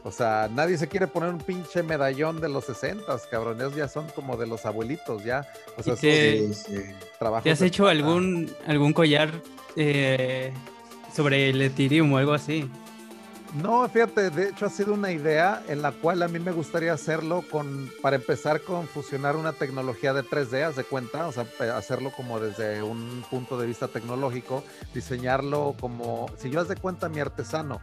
[0.07, 3.61] O sea, nadie se quiere poner un pinche medallón de los 60, cabrón.
[3.61, 5.45] Esos ya son como de los abuelitos, ya.
[5.77, 6.49] O sea, te,
[7.43, 9.33] ¿te has hecho algún, algún collar
[9.75, 10.53] eh,
[11.13, 12.71] sobre el Ethereum o algo así?
[13.61, 16.93] No, fíjate, de hecho ha sido una idea en la cual a mí me gustaría
[16.93, 21.47] hacerlo con, para empezar con fusionar una tecnología de 3D, haz de cuenta, o sea,
[21.75, 24.63] hacerlo como desde un punto de vista tecnológico,
[24.95, 27.81] diseñarlo como, si yo haz de cuenta mi artesano,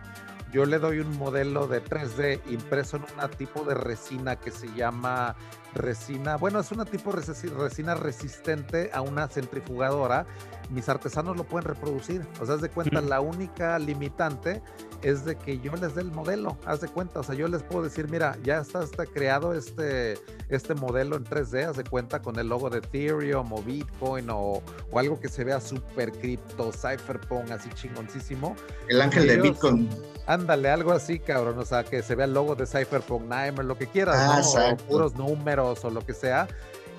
[0.53, 4.67] yo le doy un modelo de 3D impreso en un tipo de resina que se
[4.75, 5.35] llama
[5.73, 7.23] resina, bueno, es una tipo de
[7.57, 10.27] resina resistente a una centrifugadora.
[10.69, 12.25] Mis artesanos lo pueden reproducir.
[12.39, 14.61] O sea, haz de cuenta, la única limitante
[15.03, 17.61] es de que yo les dé el modelo, haz de cuenta, o sea, yo les
[17.61, 20.17] puedo decir, mira, ya está, está creado este,
[20.49, 24.61] este modelo en 3D, haz de cuenta con el logo de Ethereum o Bitcoin o,
[24.91, 28.55] o algo que se vea súper cripto, cypherpunk, así chingoncísimo.
[28.87, 29.89] El ángel de Bitcoin.
[30.25, 33.77] Ándale, algo así, cabrón, o sea, que se vea el logo de cypherpunk, Nightmare, lo
[33.77, 34.77] que quieras, ah, ¿no?
[34.77, 36.47] puros números o lo que sea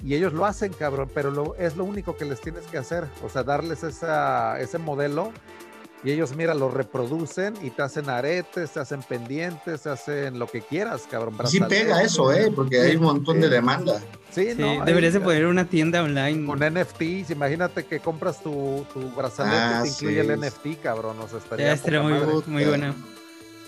[0.05, 3.07] y ellos lo hacen, cabrón, pero lo, es lo único que les tienes que hacer,
[3.25, 5.33] o sea, darles esa, ese modelo
[6.05, 10.47] y ellos, mira, lo reproducen y te hacen aretes, te hacen pendientes, te hacen lo
[10.47, 11.35] que quieras, cabrón.
[11.47, 12.53] Sí pega eso, ¿eh?
[12.55, 14.03] Porque hay un montón de demanda.
[14.31, 14.85] Sí, no.
[14.85, 16.45] Deberías de poner una tienda online.
[16.45, 21.17] Con NFTs, imagínate que compras tu, tu brazalete y te ah, incluye el NFT, cabrón.
[21.21, 22.13] O sea, estaría, ya, muy,
[22.49, 22.95] muy bueno.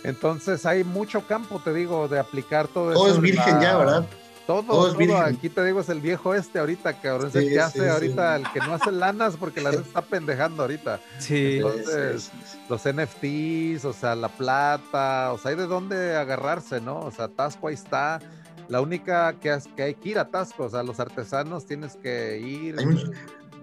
[0.04, 3.16] Entonces hay mucho campo, te digo, de aplicar todo, todo eso.
[3.16, 4.06] es virgen ya, ¿verdad?
[4.46, 7.32] Todo, todo, aquí te digo, es el viejo este ahorita, cabrón.
[7.34, 11.00] el que hace ahorita, el que no hace lanas porque la está pendejando ahorita.
[11.18, 11.56] Sí.
[11.56, 12.30] Entonces,
[12.68, 17.00] los NFTs, o sea, la plata, o sea, hay de dónde agarrarse, ¿no?
[17.00, 18.20] O sea, Tasco ahí está.
[18.68, 22.38] La única que, que hay que ir a Tasco, o sea, los artesanos tienes que
[22.38, 22.76] ir.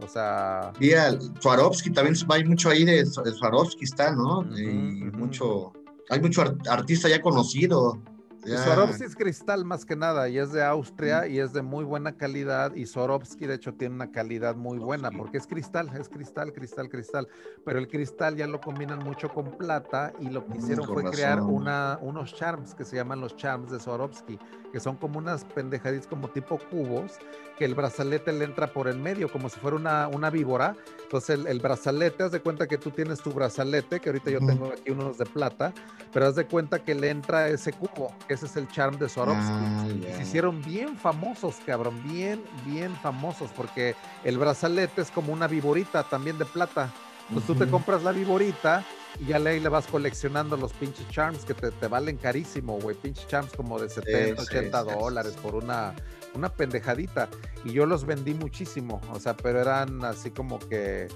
[0.01, 0.73] o sea.
[0.81, 4.43] Y el Swarovski también hay mucho ahí de, Swarovski, está, ¿no?
[4.57, 4.65] y
[5.13, 5.71] mucho.
[6.09, 8.01] Hay mucho artista ya conocido.
[8.45, 12.17] Swarovski es cristal más que nada y es de Austria y es de muy buena
[12.17, 16.53] calidad y Swarovski de hecho tiene una calidad muy buena porque es cristal, es cristal,
[16.53, 17.27] cristal, cristal,
[17.65, 21.41] pero el cristal ya lo combinan mucho con plata y lo que hicieron fue crear
[21.41, 24.37] una, unos charms que se llaman los charms de Swarovski,
[24.71, 27.19] que son como unas pendejaditas como tipo cubos
[27.57, 30.75] que el brazalete le entra por el medio como si fuera una, una víbora.
[31.03, 34.67] Entonces el, brazalete, haz de cuenta que tú tienes tu brazalete, que ahorita yo tengo
[34.67, 35.73] aquí unos de plata,
[36.11, 39.43] pero haz de cuenta que le entra ese cubo, ese es el charm de Swarovski.
[39.43, 45.47] Ah, se hicieron bien famosos, cabrón, bien, bien famosos, porque el brazalete es como una
[45.47, 46.91] viborita también de plata.
[47.29, 48.83] Entonces tú te compras la viborita
[49.19, 52.95] y ya le, le vas coleccionando los pinches charms que te, valen carísimo, güey.
[52.95, 55.95] Pinches charms como de 70, 80 dólares por una,
[56.33, 57.29] una pendejadita.
[57.63, 61.07] Y yo los vendí muchísimo, o sea, pero eran así como que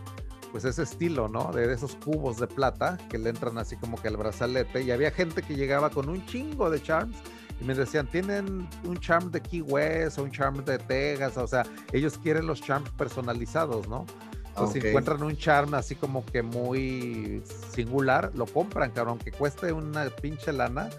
[0.57, 1.51] pues ese estilo, ¿no?
[1.51, 4.81] De esos cubos de plata que le entran así como que al brazalete.
[4.81, 7.15] Y había gente que llegaba con un chingo de charms
[7.61, 11.45] y me decían, tienen un charm de Key West o un charm de Texas, o
[11.45, 14.07] sea, ellos quieren los charms personalizados, ¿no?
[14.47, 19.71] Entonces, si encuentran un charm así como que muy singular, lo compran, cabrón, que cueste
[19.71, 20.89] una pinche lana,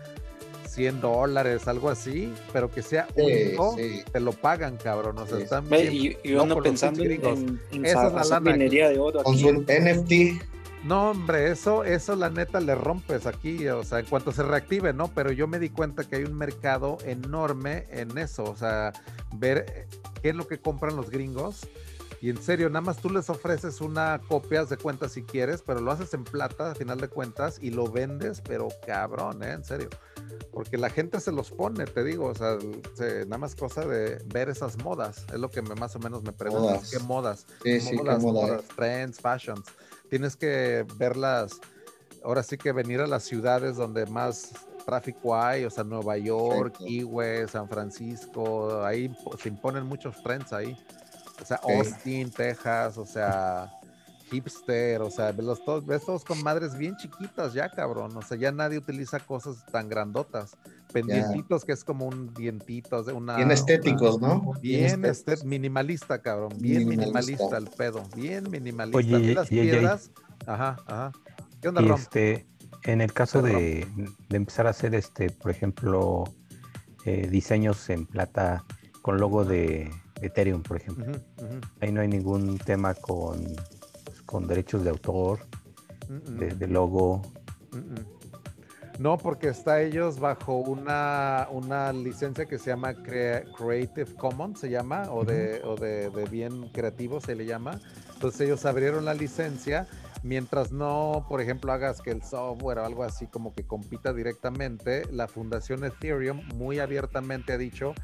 [0.79, 3.75] 100 dólares, algo así, pero que sea único,
[4.13, 5.19] te lo pagan, cabrón.
[5.19, 8.97] O sea, están bien, y, y uno pensando en, en, Esa es la minería de
[9.01, 9.25] oro.
[9.25, 10.41] Con su NFT.
[10.85, 14.93] No, hombre, eso, eso la neta le rompes aquí, o sea, en cuanto se reactive,
[14.93, 15.09] ¿no?
[15.09, 18.93] Pero yo me di cuenta que hay un mercado enorme en eso, o sea,
[19.35, 19.89] ver
[20.23, 21.67] qué es lo que compran los gringos
[22.21, 25.81] y en serio, nada más tú les ofreces una copia de cuenta si quieres, pero
[25.81, 29.53] lo haces en plata a final de cuentas y lo vendes, pero cabrón, ¿eh?
[29.53, 29.89] En serio.
[30.53, 32.59] Porque la gente se los pone, te digo, o sea,
[33.25, 36.33] nada más cosa de ver esas modas, es lo que me, más o menos me
[36.33, 37.47] preguntan, ¿qué modas?
[37.63, 39.67] Sí, sí, modas, modas, trends, fashions.
[40.11, 41.61] Tienes que verlas,
[42.25, 44.53] ahora sí que venir a las ciudades donde más
[44.85, 50.77] tráfico hay, o sea, Nueva York, Kiwi, San Francisco, ahí se imponen muchos trends ahí.
[51.41, 53.71] O sea, Austin, Texas, o sea,
[54.31, 58.17] hipster, o sea, ves todos, ves todos con madres bien chiquitas ya, cabrón.
[58.17, 60.57] O sea, ya nadie utiliza cosas tan grandotas.
[60.93, 63.37] Pendientitos, que es como un dientito, una.
[63.37, 64.53] Bien estéticos, ¿no?
[64.63, 65.01] Bien,
[65.45, 66.53] minimalista, cabrón.
[66.59, 67.59] Bien minimalista.
[67.59, 68.03] el pedo.
[68.17, 68.97] Bien minimalista.
[68.97, 70.11] Oye, las piedras.
[70.47, 71.13] Ajá, ajá.
[71.61, 71.99] ¿Qué onda, Rom?
[71.99, 72.47] Este,
[72.85, 73.87] en el caso de,
[74.29, 76.25] de, empezar a hacer, este, por ejemplo,
[77.05, 78.65] eh, diseños en plata
[79.03, 79.91] con logo de
[80.23, 81.07] Ethereum, por ejemplo.
[81.81, 83.45] Ahí no hay ningún tema con,
[84.27, 85.41] con derechos de autor,
[86.09, 87.23] de, logo.
[88.99, 95.05] No, porque está ellos bajo una, una licencia que se llama Creative Commons, se llama,
[95.13, 97.81] o, de, o de, bien creativo se le llama.
[98.15, 99.87] Entonces ellos abrieron la licencia
[100.23, 105.05] mientras no, por ejemplo, hagas que el software o algo así como que compita directamente,
[105.13, 107.95] la Fundación Ethereum muy abiertamente ha dicho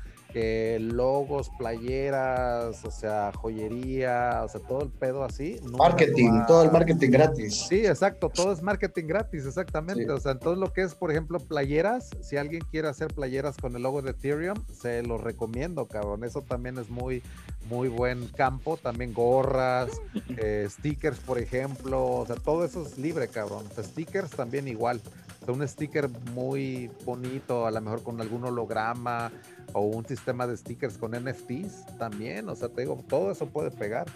[0.80, 5.60] logos, playeras, o sea, joyería, o sea, todo el pedo así.
[5.78, 7.66] Marketing, todo el marketing gratis.
[7.68, 10.10] Sí, exacto, todo es marketing gratis, exactamente.
[10.10, 13.76] O sea, todo lo que es, por ejemplo, playeras, si alguien quiere hacer playeras con
[13.76, 16.24] el logo de Ethereum, se lo recomiendo, cabrón.
[16.24, 17.22] Eso también es muy,
[17.68, 18.76] muy buen campo.
[18.76, 19.90] También gorras,
[20.38, 23.64] eh, stickers, por ejemplo, o sea, todo eso es libre, cabrón.
[23.70, 25.00] O sea, stickers también igual.
[25.46, 29.30] Un sticker muy bonito, a lo mejor con algún holograma,
[29.72, 33.70] o un sistema de stickers con NFTs también, o sea, te digo, todo eso puede
[33.70, 34.06] pegar.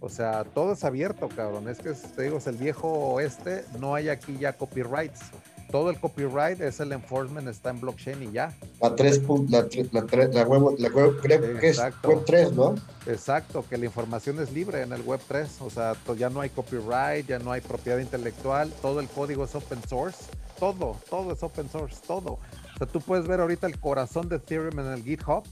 [0.00, 1.68] O sea, todo es abierto, cabrón.
[1.68, 5.30] Es que, te digo, es el viejo oeste, no hay aquí ya copyrights.
[5.72, 8.56] Todo el copyright es el enforcement, está en blockchain y ya.
[8.80, 12.76] La 3, la, la, la, web, la web, creo que es web 3, ¿no?
[13.06, 15.62] Exacto, que la información es libre en el web 3.
[15.62, 19.54] O sea, ya no hay copyright, ya no hay propiedad intelectual, todo el código es
[19.56, 20.18] open source.
[20.60, 22.38] Todo, todo es open source, todo
[22.86, 25.44] tú puedes ver ahorita el corazón de Ethereum en el GitHub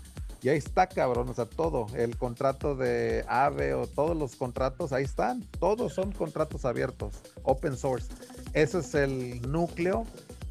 [0.42, 4.90] y ahí está, cabrón, o sea, todo, el contrato de AVE o todos los contratos,
[4.92, 7.12] ahí están, todos son contratos abiertos,
[7.42, 8.08] open source.
[8.52, 10.06] Ese es el núcleo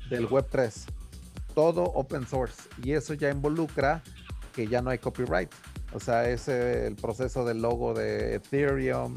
[0.09, 0.85] del Web3,
[1.53, 4.01] todo open source y eso ya involucra
[4.53, 5.51] que ya no hay copyright.
[5.93, 9.15] O sea, ese el proceso del logo de Ethereum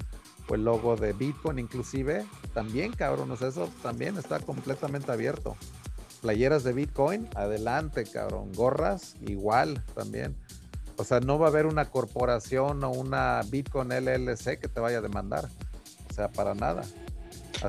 [0.48, 2.24] o el logo de Bitcoin inclusive,
[2.54, 2.92] también,
[3.36, 5.56] sea, eso también está completamente abierto
[6.22, 8.52] playeras de Bitcoin, adelante, cabrón.
[8.52, 10.36] Gorras, igual también.
[10.96, 14.98] O sea, no va a haber una corporación o una Bitcoin LLC que te vaya
[14.98, 15.48] a demandar.
[16.08, 16.84] O sea, para nada.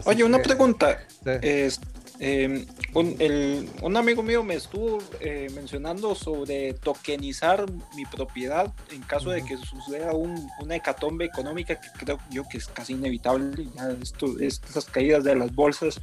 [0.06, 1.00] Oye, una pregunta.
[1.42, 1.80] Es,
[2.20, 7.66] em, un, amigo mío me estuvo eh, mencionando sobre tokenizar
[7.96, 12.58] mi propiedad en caso de que suceda un, una hecatombe económica que creo yo que
[12.58, 13.68] es casi inevitable.
[13.76, 16.00] Ya esto, estas caídas de las bolsas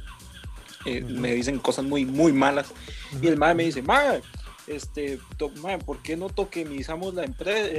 [0.85, 2.67] eh, me dicen cosas muy, muy malas.
[3.21, 4.21] Y el madre me dice, madre,
[4.67, 5.19] este,
[5.85, 7.69] ¿por qué no tokenizamos la empresa,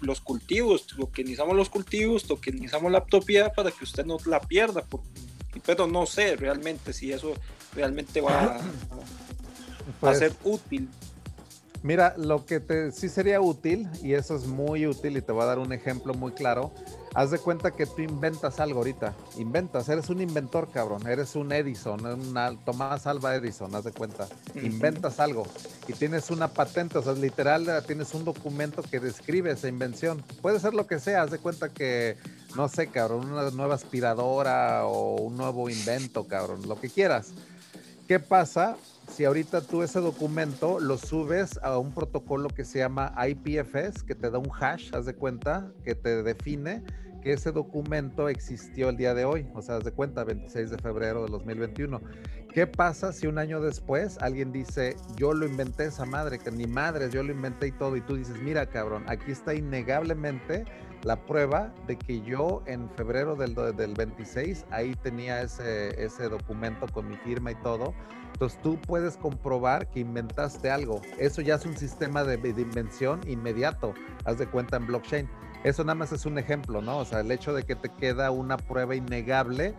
[0.00, 0.86] los cultivos?
[0.86, 4.84] Tokenizamos los cultivos, tokenizamos la propiedad para que usted no la pierda.
[5.66, 7.34] pero no sé realmente si eso
[7.74, 8.60] realmente va a,
[10.00, 10.88] pues ser útil.
[11.82, 15.42] Mira, lo que te, sí sería útil, y eso es muy útil, y te voy
[15.42, 16.72] a dar un ejemplo muy claro,
[17.14, 19.14] haz de cuenta que tú inventas algo ahorita.
[19.36, 21.06] Inventas, eres un inventor, cabrón.
[21.06, 24.26] Eres un Edison, un Tomás Alba Edison, haz de cuenta.
[24.54, 25.46] Inventas algo
[25.86, 30.22] y tienes una patente, o sea, literal, tienes un documento que describe esa invención.
[30.40, 32.16] Puede ser lo que sea, haz de cuenta que,
[32.56, 37.32] no sé, cabrón, una nueva aspiradora o un nuevo invento, cabrón, lo que quieras.
[38.08, 38.76] ¿Qué pasa
[39.12, 44.14] si ahorita tú ese documento lo subes a un protocolo que se llama IPFS, que
[44.14, 46.82] te da un hash, haz de cuenta, que te define
[47.22, 50.78] que ese documento existió el día de hoy, o sea, haz de cuenta, 26 de
[50.78, 52.00] febrero de 2021.
[52.52, 56.66] ¿Qué pasa si un año después alguien dice, yo lo inventé esa madre, que ni
[56.66, 60.64] madre, yo lo inventé y todo, y tú dices, mira cabrón, aquí está innegablemente
[61.04, 66.86] la prueba de que yo en febrero del, del 26 ahí tenía ese, ese documento
[66.86, 67.94] con mi firma y todo.
[68.32, 71.00] Entonces tú puedes comprobar que inventaste algo.
[71.18, 73.94] Eso ya es un sistema de, de invención inmediato,
[74.24, 75.28] haz de cuenta en blockchain.
[75.64, 76.98] Eso nada más es un ejemplo, ¿no?
[76.98, 79.74] O sea, el hecho de que te queda una prueba innegable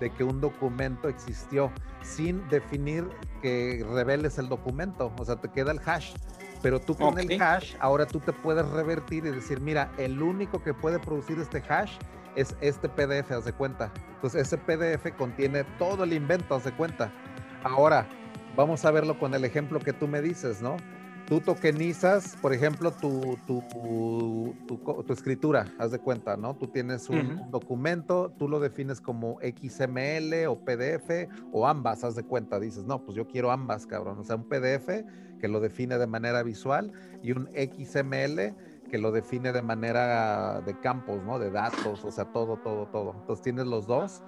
[0.00, 1.70] de que un documento existió
[2.02, 3.08] sin definir
[3.40, 6.14] que reveles el documento, o sea, te queda el hash.
[6.62, 10.62] Pero tú con el hash, ahora tú te puedes revertir y decir, mira, el único
[10.62, 11.92] que puede producir este hash
[12.34, 13.92] es este PDF, haz de cuenta.
[14.14, 17.12] Entonces ese PDF contiene todo el invento, haz de cuenta.
[17.62, 18.06] Ahora,
[18.56, 20.76] vamos a verlo con el ejemplo que tú me dices, ¿no?
[21.28, 23.62] Tú tokenizas, por ejemplo, tu, tu,
[24.66, 26.56] tu, escritura, haz de cuenta, ¿no?
[26.56, 32.22] Tú tienes un documento, tú lo defines como XML o PDF o ambas, haz de
[32.22, 32.58] cuenta.
[32.58, 34.18] Dices, no, pues yo quiero ambas, cabrón.
[34.18, 35.04] O sea, un PDF
[35.40, 38.54] que lo define de manera visual y un XML
[38.90, 41.38] que lo define de manera de campos, ¿no?
[41.38, 43.14] De datos, o sea, todo, todo, todo.
[43.20, 44.22] Entonces tienes los dos.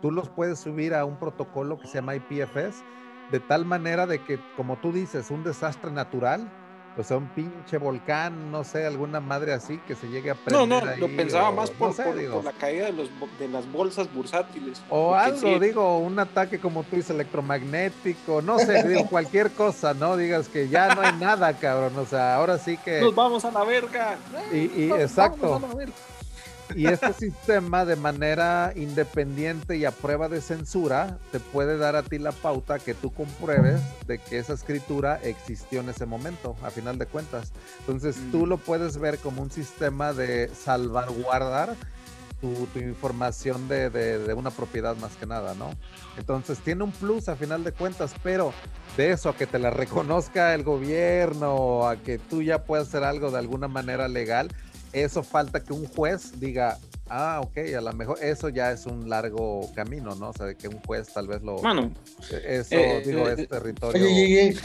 [0.00, 2.84] Tú los puedes subir a un protocolo que se llama IPFS
[3.30, 6.50] de tal manera de que, como tú dices, un desastre natural,
[6.98, 10.66] o sea, un pinche volcán, no sé, alguna madre así que se llegue a prender.
[10.66, 14.82] No, no, lo pensaba más por, la caída de, los, de, las bolsas bursátiles.
[14.88, 20.16] O algo, digo, un ataque como tú dices, electromagnético, no sé, digo, cualquier cosa, ¿no?
[20.16, 23.00] Digas que ya no hay nada, cabrón, o sea, ahora sí que.
[23.00, 24.16] Nos vamos a la verga.
[24.52, 25.60] Y, y exacto.
[26.76, 32.02] Y este sistema de manera independiente y a prueba de censura te puede dar a
[32.02, 36.68] ti la pauta que tú compruebes de que esa escritura existió en ese momento, a
[36.68, 37.52] final de cuentas.
[37.80, 38.48] Entonces tú mm.
[38.50, 41.74] lo puedes ver como un sistema de salvaguardar
[42.40, 45.70] tu, información de, de, una propiedad más que nada, ¿no?
[46.18, 48.52] Entonces tiene un plus a final de cuentas, pero
[48.96, 53.04] de eso a que te la reconozca el gobierno, a que tú ya puedas hacer
[53.04, 54.48] algo de alguna manera legal,
[55.04, 56.78] eso falta que un juez diga,
[57.08, 60.30] ah, ok, a lo mejor eso ya es un largo camino, ¿no?
[60.30, 61.56] O sea, de que un juez tal vez lo...
[61.56, 61.92] Bueno,
[62.44, 64.04] eso, eh, digo, eh, es territorio...
[64.04, 64.56] Oye,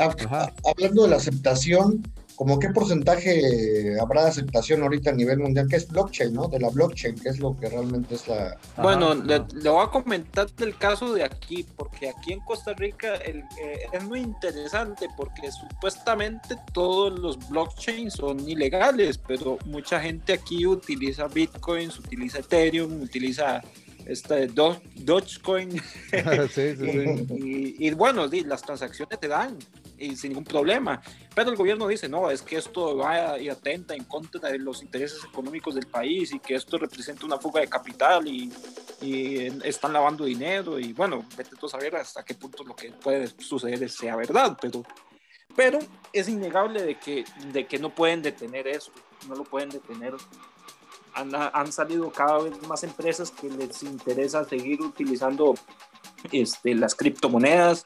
[0.63, 2.01] hablando de la aceptación,
[2.41, 5.67] ¿Cómo qué porcentaje habrá de aceptación ahorita a nivel mundial?
[5.69, 6.47] ¿Qué es blockchain, no?
[6.47, 8.57] De la blockchain, que es lo que realmente es la...
[8.77, 13.43] Bueno, le, voy a comentar del caso de aquí, porque aquí en Costa Rica eh,
[13.93, 21.27] es muy interesante, porque supuestamente todos los blockchains son ilegales, pero mucha gente aquí utiliza
[21.27, 23.61] bitcoins, utiliza Ethereum, utiliza
[24.07, 25.69] este Dogecoin.
[26.49, 27.27] sí, sí, sí.
[27.79, 29.59] y, y, bueno, las transacciones te dan
[30.01, 31.01] y sin ningún problema.
[31.33, 34.81] Pero el gobierno dice, no, es que esto va y atenta en contra de los
[34.81, 38.51] intereses económicos del país y que esto representa una fuga de capital y,
[39.01, 42.91] y están lavando dinero y bueno, vete tú a saber hasta qué punto lo que
[42.91, 44.83] puede suceder sea verdad, pero,
[45.55, 45.79] pero
[46.11, 47.23] es innegable de que,
[47.53, 48.91] de que no pueden detener eso,
[49.27, 50.13] no lo pueden detener.
[51.13, 55.55] Han, han salido cada vez más empresas que les interesa seguir utilizando
[56.31, 57.85] este, las criptomonedas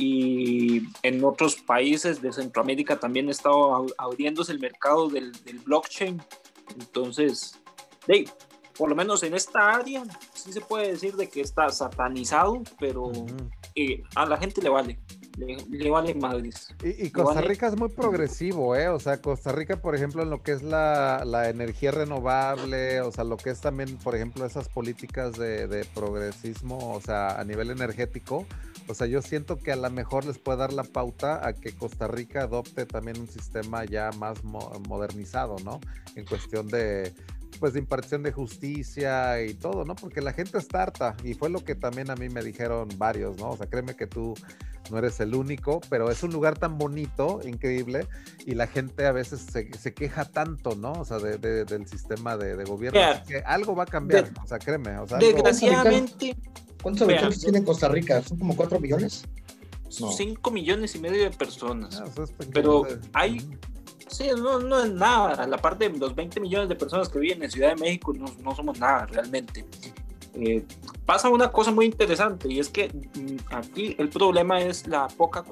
[0.00, 5.32] y en otros países de Centroamérica también ha estado abriéndose el mercado del,
[5.64, 6.22] blockchain.
[6.78, 7.60] Entonces,
[8.78, 13.12] por lo menos en esta área sí se puede decir de que está satanizado, pero
[13.74, 14.98] eh, a la gente le vale.
[15.40, 16.74] Le, vale madres.
[16.82, 18.88] Y, Costa Rica es muy progresivo, ¿eh?
[18.88, 23.10] O sea, Costa Rica, por ejemplo, en lo que es la, la energía renovable, o
[23.10, 27.44] sea, lo que es también, por ejemplo, esas políticas de, de progresismo, o sea, a
[27.44, 28.46] nivel energético,
[28.86, 31.72] o sea, yo siento que a lo mejor les puede dar la pauta a que
[31.72, 35.80] Costa Rica adopte también un sistema ya más modernizado, ¿no?
[36.16, 37.14] En cuestión de,
[37.60, 39.94] pues, de impartición de justicia y todo, ¿no?
[39.94, 43.36] Porque la gente está harta y fue lo que también a mí me dijeron varios,
[43.36, 43.50] ¿no?
[43.50, 44.34] O sea, créeme que tú
[44.90, 48.08] no eres el único, pero es un lugar tan bonito, increíble,
[48.46, 50.92] y la gente a veces se, queja tanto, ¿no?
[50.92, 53.00] O sea, del sistema de, gobierno.
[53.28, 54.98] que algo va a cambiar, o sea, créeme.
[54.98, 56.36] O sea, desgraciadamente...
[56.82, 58.22] ¿Cuántos habitantes tiene Costa Rica?
[58.22, 59.24] ¿Son como 4 millones?
[60.00, 60.10] No.
[60.10, 62.00] 5 millones y medio de personas.
[62.00, 63.46] Ah, Pero hay.
[64.10, 65.46] Sí, no, no es nada.
[65.46, 68.26] La parte de los 20 millones de personas que viven en Ciudad de México no,
[68.42, 69.64] no somos nada realmente.
[70.34, 70.64] Eh,
[71.06, 75.42] pasa una cosa muy interesante y es que mm, aquí el problema es la poca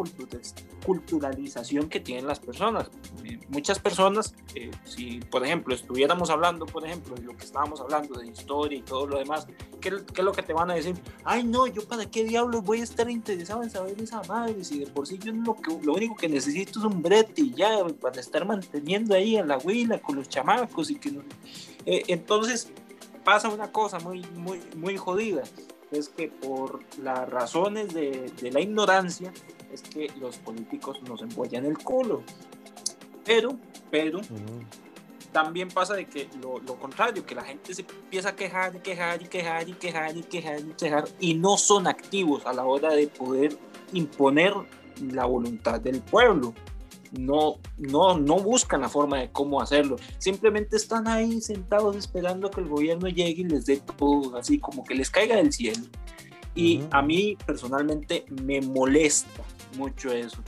[0.84, 2.88] culturalización que tienen las personas.
[3.24, 7.80] Eh, muchas personas, eh, si por ejemplo estuviéramos hablando, por ejemplo, de lo que estábamos
[7.80, 9.48] hablando de historia y todo lo demás,
[9.80, 10.94] ¿qué, es lo que te van a decir?
[11.24, 14.78] Ay, no, yo para qué diablos voy a estar interesado en saber esa madre si
[14.78, 17.84] de por sí yo lo, que, lo único que necesito es un brete y ya
[18.00, 21.22] para estar manteniendo ahí a la huila con los chamacos y que no...
[21.84, 22.70] entonces
[23.18, 25.42] pasa una cosa muy, muy, muy jodida,
[25.90, 29.32] es que por las razones de, de la ignorancia,
[29.72, 32.22] es que los políticos nos embollan el culo.
[33.24, 33.58] Pero,
[33.90, 34.20] pero,
[35.32, 38.80] también pasa de que lo, lo, contrario, que la gente se empieza a quejar y
[38.80, 42.64] quejar y quejar y quejar y quejar y quejar y no son activos a la
[42.64, 43.58] hora de poder
[43.92, 44.54] imponer
[45.12, 46.54] la voluntad del pueblo
[47.12, 49.96] no, no, no buscan la forma de cómo hacerlo.
[50.18, 54.84] Simplemente están ahí sentados esperando que el gobierno llegue y les dé todo, así como
[54.84, 55.84] que les caiga del cielo.
[56.54, 59.42] Y a mí personalmente me molesta
[59.76, 60.38] mucho eso,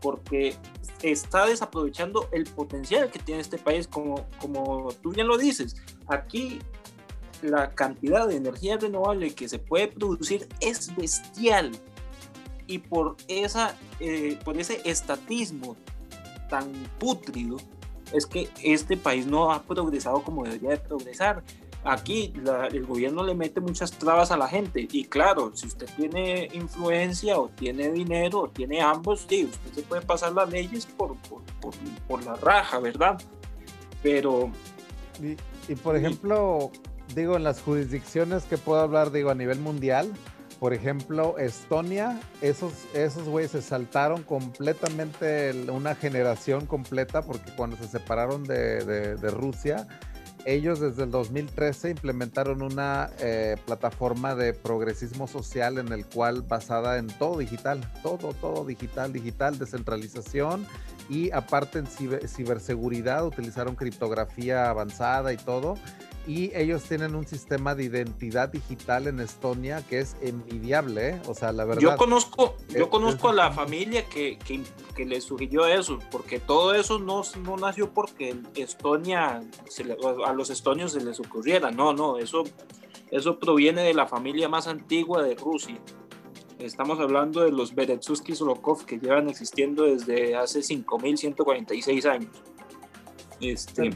[0.00, 0.56] porque
[1.02, 5.76] está desaprovechando el potencial que tiene este país, como, como tú bien lo dices.
[6.06, 6.58] Aquí
[7.42, 11.72] la cantidad de energía renovable que se puede producir es bestial
[12.66, 15.76] y por esa eh, por ese estatismo
[16.48, 17.56] tan pútrido
[18.12, 21.42] es que este país no ha progresado como debería de progresar.
[21.84, 22.32] Aquí
[22.72, 27.38] el gobierno le mete muchas trabas a la gente y claro, si usted tiene influencia
[27.38, 31.42] o tiene dinero o tiene ambos, sí, usted se puede pasar las leyes por, por,
[32.08, 33.20] por, la raja, ¿verdad?
[34.02, 34.50] Pero...
[35.22, 35.36] Y,
[35.70, 36.70] y por ejemplo,
[37.14, 40.10] digo, en las jurisdicciones que puedo hablar, digo, a nivel mundial,
[40.58, 47.88] por ejemplo, Estonia, esos, esos güeyes se saltaron completamente una generación completa porque cuando se
[47.88, 49.86] separaron de, Rusia,
[50.46, 56.98] ellos desde el 2013 implementaron una eh, plataforma de progresismo social en el cual basada
[56.98, 60.66] en todo digital, todo, todo digital, digital, descentralización
[61.08, 65.76] y aparte en ciberseguridad utilizaron criptografía avanzada y todo
[66.26, 71.22] y ellos tienen un sistema de identidad digital en Estonia que es envidiable, ¿eh?
[71.26, 71.82] o sea, la verdad.
[71.82, 74.62] Yo conozco, yo conozco a la familia que, que,
[74.94, 79.84] que le sugirió eso, porque todo eso no, no nació porque Estonia, se
[80.26, 82.44] a los estonios se les ocurriera, no, no, eso,
[83.10, 85.78] eso proviene de la familia más antigua de Rusia.
[86.58, 92.30] Estamos hablando de los Beretsuski Solokov que llevan existiendo desde hace 5.146 años.
[93.40, 93.90] Este,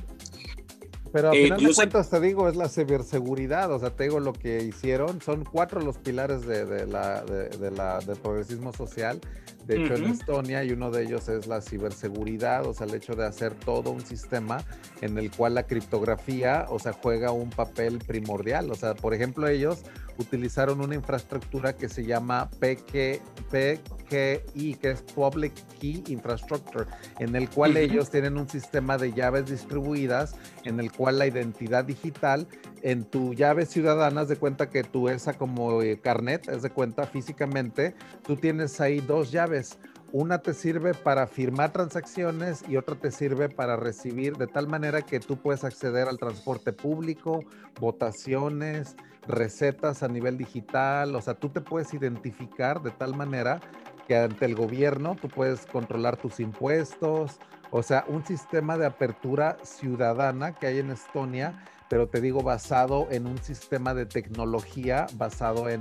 [1.13, 4.21] pero a eh, final de cuentas te digo, es la ciberseguridad, o sea, te digo
[4.21, 9.21] lo que hicieron, son cuatro los pilares de, la, de, la, del progresismo social,
[9.67, 13.15] de hecho en Estonia, y uno de ellos es la ciberseguridad, o sea, el hecho
[13.15, 14.65] de hacer todo un sistema
[15.01, 19.47] en el cual la criptografía, o sea, juega un papel primordial, o sea, por ejemplo,
[19.49, 19.83] ellos
[20.19, 26.87] utilizaron una infraestructura que se llama PK, PKI, que es Public Key Infrastructure,
[27.19, 31.85] en el cual ellos tienen un sistema de llaves distribuidas, en el cual la identidad
[31.85, 32.47] digital
[32.83, 36.71] en tu llave ciudadana, es de cuenta que tú esa como eh, carnet, es de
[36.71, 37.95] cuenta físicamente,
[38.27, 39.79] tú tienes ahí dos llaves.
[40.11, 45.03] Una te sirve para firmar transacciones y otra te sirve para recibir, de tal manera
[45.03, 47.45] que tú puedes acceder al transporte público,
[47.79, 48.97] votaciones,
[49.29, 53.61] recetas a nivel digital, o sea, tú te puedes identificar de tal manera
[54.09, 57.39] que ante el gobierno tú puedes controlar tus impuestos,
[57.71, 63.07] o sea, un sistema de apertura ciudadana que hay en Estonia, pero te digo basado
[63.11, 65.81] en un sistema de tecnología basado en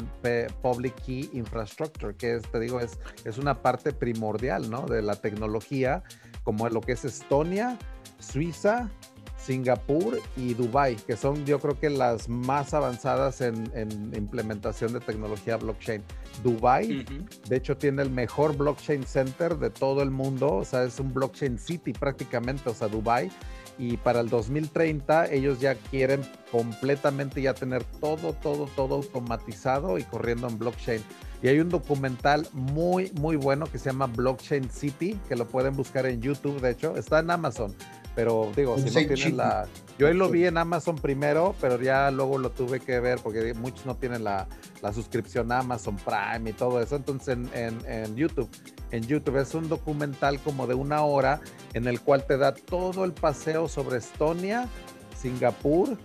[0.62, 4.86] Public Key Infrastructure, que es, te digo, es, es una parte primordial, ¿no?
[4.86, 6.04] De la tecnología,
[6.43, 7.78] como lo que es Estonia,
[8.20, 8.89] Suiza,
[9.38, 13.68] Singapur y Dubai, que son yo creo que las más avanzadas en,
[14.16, 16.04] implementación de tecnología blockchain.
[16.44, 17.06] Dubai,
[17.48, 21.14] de hecho, tiene el mejor blockchain center de todo el mundo, o sea, es un
[21.14, 23.32] blockchain city prácticamente, o sea, Dubai.
[23.80, 26.22] Y para el 2030 ellos ya quieren
[26.52, 31.04] completamente ya tener todo, todo, todo automatizado y corriendo en blockchain.
[31.44, 35.76] Y hay un documental muy, muy bueno que se llama Blockchain City, que lo pueden
[35.76, 37.76] buscar en YouTube, de hecho, está en Amazon.
[38.18, 39.68] Pero digo, si no tienen la.
[39.99, 43.53] Yo ahí lo vi en Amazon primero, pero ya luego lo tuve que ver porque
[43.53, 44.47] muchos no tienen la,
[44.82, 46.95] la suscripción a Amazon Prime y todo eso.
[46.95, 48.49] Entonces en, en, YouTube,
[48.89, 51.41] en YouTube es un documental como de una hora
[51.76, 54.68] en el cual te da todo el paseo sobre Estonia,
[55.15, 55.95] Singapur,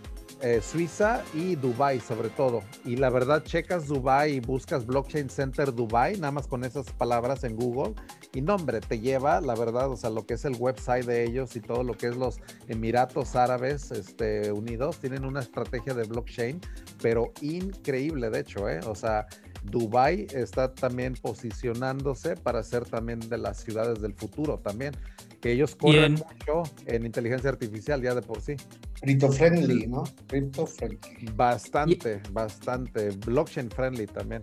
[0.42, 2.62] eh, Suiza y Dubai sobre todo.
[2.84, 7.42] Y la verdad, checas Dubai y buscas Blockchain Center Dubai, nada más con esas palabras
[7.44, 7.94] en Google.
[8.34, 11.54] Y nombre, te lleva, la verdad, o sea, lo que es el website de ellos
[11.54, 16.60] y todo lo que es los Emiratos Árabes este, Unidos, tienen una estrategia de blockchain,
[17.02, 18.80] pero increíble, de hecho, ¿eh?
[18.86, 19.26] O sea,
[19.64, 24.94] Dubai está también posicionándose para ser también de las ciudades del futuro también,
[25.40, 28.54] que ellos corren mucho en inteligencia artificial ya de por sí.
[29.00, 30.04] Crypto friendly, ¿no?
[30.28, 30.98] Crypto friendly.
[31.34, 33.10] Bastante, bastante.
[33.10, 34.42] Blockchain friendly también.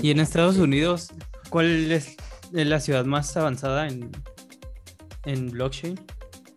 [0.00, 1.10] Y en Estados Unidos,
[1.50, 2.16] ¿cuál es
[2.52, 4.10] la ciudad más avanzada en,
[5.24, 5.98] en blockchain?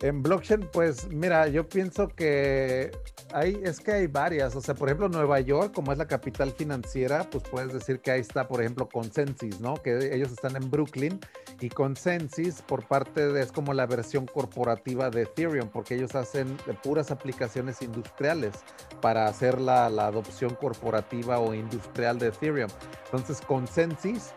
[0.01, 2.91] En blockchain, pues mira, yo pienso que
[3.33, 4.55] hay, es que hay varias.
[4.55, 8.11] O sea, por ejemplo, Nueva York, como es la capital financiera, pues puedes decir que
[8.11, 9.75] ahí está, por ejemplo, Consensus, ¿no?
[9.75, 11.19] Que ellos están en Brooklyn
[11.59, 16.57] y Consensus por parte de, es como la versión corporativa de Ethereum, porque ellos hacen
[16.83, 18.53] puras aplicaciones industriales
[19.01, 22.69] para hacer la, la adopción corporativa o industrial de Ethereum.
[23.05, 24.31] Entonces, Consensus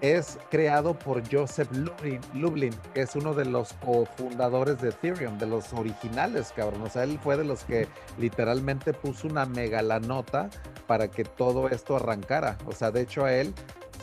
[0.00, 1.68] es creado por Joseph
[2.34, 6.82] Lublin, que es uno de los cofundadores de Ethereum, de los originales, cabrón.
[6.82, 7.88] O sea, él fue de los que
[8.18, 10.50] literalmente puso una mega la nota
[10.86, 12.58] para que todo esto arrancara.
[12.66, 13.54] O sea, de hecho a él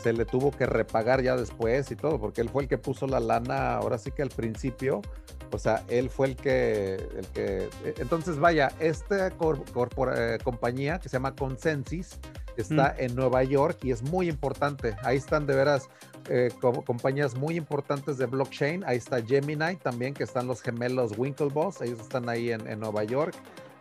[0.02, 3.06] se le tuvo que repagar ya después y todo, porque él fue el que puso
[3.06, 5.00] la lana, ahora sí que al principio,
[5.50, 11.08] o sea, él fue el que, el que, e, entonces vaya, esta eh, compañía que
[11.08, 12.18] se llama Consensus,
[12.62, 14.96] está en Nueva York y es muy importante.
[15.02, 15.88] Ahí están de veras
[16.28, 18.84] eh, compañías muy importantes de blockchain.
[18.86, 23.34] Ahí está Gemini también, que están los gemelos Winklevoss, ellos están ahí en, Nueva York.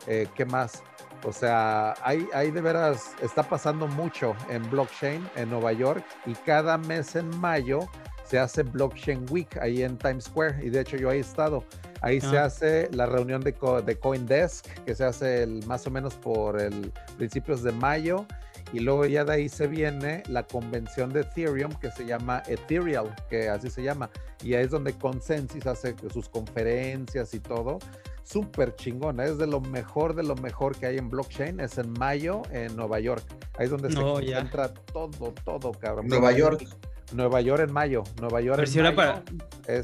[0.08, 0.84] Eh, ¿Qué más?
[1.24, 6.34] O sea, hay, hay de veras, está pasando mucho en blockchain en Nueva York y
[6.34, 7.88] cada mes en mayo
[8.26, 11.64] se hace Blockchain Week ahí en Times Square y de hecho yo he estado.
[12.02, 12.46] Ahí se ah.
[12.46, 13.56] hace la reunión de,
[13.86, 18.26] de CoinDesk que se hace el, más o menos por el principios de mayo
[18.74, 23.16] y luego ya de ahí se viene la convención de Ethereum que se llama Ethereal,
[23.30, 24.10] que así se llama.
[24.44, 27.78] Y ahí es donde Consensus hace sus conferencias y todo.
[28.24, 31.60] Súper chingona, es de lo mejor de lo mejor que hay en blockchain.
[31.60, 33.24] Es en mayo en Nueva York.
[33.58, 36.08] Ahí es donde se concentra todo, todo, cabrón.
[36.08, 36.66] Nueva York.
[37.14, 38.04] Nueva York en mayo.
[38.20, 39.24] Nueva York Pero si mayo para,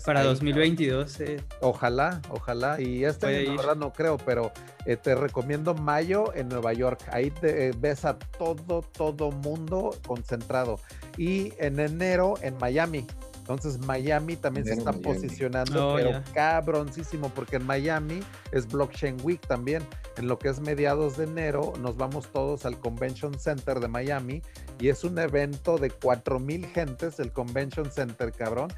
[0.05, 1.19] para 2022.
[1.21, 1.43] Eh.
[1.61, 2.81] Ojalá, ojalá.
[2.81, 4.51] Y este verdad no creo, pero
[4.85, 7.01] eh, te recomiendo mayo en Nueva York.
[7.11, 10.79] Ahí te, eh, ves a todo, todo mundo concentrado.
[11.17, 13.05] Y en enero en Miami.
[13.49, 18.19] Entonces Miami también se está posicionando, oh, pero cabroncísimo, porque en Miami
[18.51, 19.81] es Blockchain Week también.
[20.17, 24.43] En lo que es mediados de enero, nos vamos todos al Convention Center de Miami
[24.79, 28.71] y es un evento de cuatro mil gentes, el Convention Center, cabrón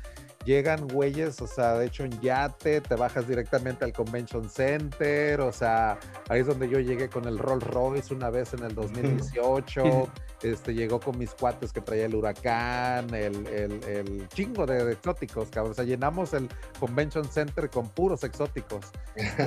[0.46, 5.52] llegan güeyes, o sea, de hecho en yate, te bajas directamente al Convention Center, o
[5.52, 6.00] sea,
[6.30, 10.10] ahí es donde yo llegué con el Rolls Royce una vez en el 2018,
[10.44, 15.72] este, llegó con mis cuates que traía el huracán, el, el, chingo de, exóticos, cabrón,
[15.72, 16.50] o sea, llenamos el
[16.80, 18.86] Convention Center con puros exóticos.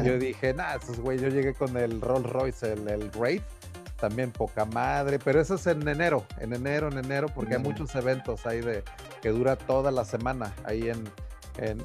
[0.05, 3.43] yo dije, nah, esos güeyes, yo llegué con el Rolls Royce, el, el Great,
[4.09, 7.95] también poca madre, pero eso es en enero, en enero, en enero, porque hay muchos
[7.95, 8.83] eventos ahí de
[9.23, 11.05] que dura toda la semana ahí en,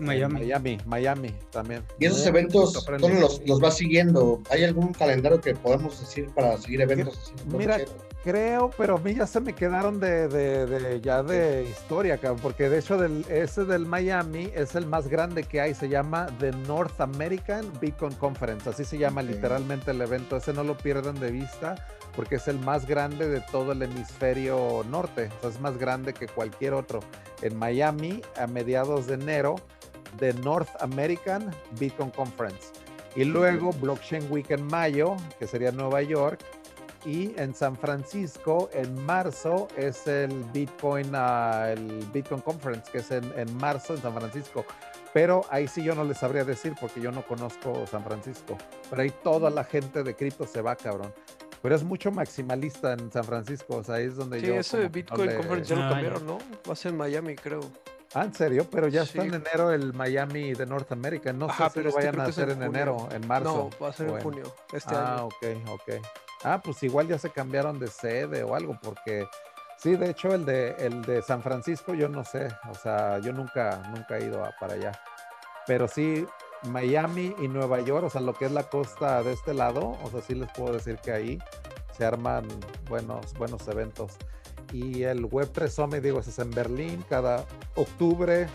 [0.02, 0.78] Miami.
[0.86, 1.82] Miami, también.
[1.98, 4.42] ¿Y esos eventos, ¿dónde los, los vas siguiendo?
[4.50, 7.78] ¿Hay algún calendario que podemos decir para seguir eventos Mira,
[8.24, 12.70] creo, pero a mí ya se me quedaron de, de, ya de historia, cabrón, porque
[12.70, 16.52] de hecho del, ese del Miami es el más grande que hay, se llama The
[16.52, 21.32] North American Bitcoin Conference, así se llama literalmente el evento, ese no lo pierdan de
[21.32, 21.76] vista
[22.16, 26.14] porque es el más grande de todo el hemisferio norte, o sea, es más grande
[26.14, 27.00] que cualquier otro.
[27.42, 29.56] En Miami, a mediados de enero,
[30.18, 32.74] The North American Bitcoin Conference.
[33.16, 36.42] Y luego Blockchain Week en mayo, que sería Nueva York.
[37.06, 43.12] Y en San Francisco, en marzo, es el Bitcoin, uh, el Bitcoin Conference, que es
[43.12, 44.66] en, en marzo en San Francisco.
[45.14, 48.58] Pero ahí sí yo no les sabría decir porque yo no conozco San Francisco.
[48.90, 51.14] Pero ahí toda la gente de cripto se va, cabrón.
[51.62, 54.54] Pero es mucho maximalista en San Francisco, o sea, ahí es donde yo...
[54.54, 56.38] Sí, ese Bitcoin Conference ya lo ah, cambiaron, ¿no?
[56.68, 57.62] Va a ser en Miami, creo.
[58.14, 58.66] Ah, ¿en serio?
[58.72, 61.34] Pero ya está en enero el Miami de North America.
[61.34, 63.70] No sé si lo este vayan a hacer en, enero, en marzo.
[63.72, 65.26] No, va a ser en junio, este ah, año.
[65.26, 66.06] ok, ok.
[66.44, 69.28] Ah, pues igual ya se cambiaron de sede o algo, porque
[69.78, 73.34] sí, de hecho el de, el de San Francisco yo no sé, o sea, yo
[73.34, 74.92] nunca, nunca he ido para allá.
[75.68, 76.26] Pero sí,
[76.64, 80.10] Miami y Nueva York, o sea, lo que es la costa de este lado, o
[80.10, 81.40] sea, sí les puedo decir que ahí
[81.98, 82.48] se arman
[82.88, 84.14] buenos, buenos eventos.
[84.72, 87.46] Y el Web3 Summit, digo, es en Berlín cada
[87.76, 88.48] octubre.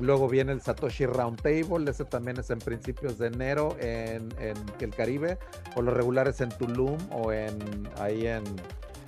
[0.00, 4.90] Luego viene el Satoshi Roundtable, ese también es en principios de enero en, en el
[4.94, 5.38] Caribe,
[5.76, 7.58] o los regulares en Tulum o en
[7.98, 8.42] ahí en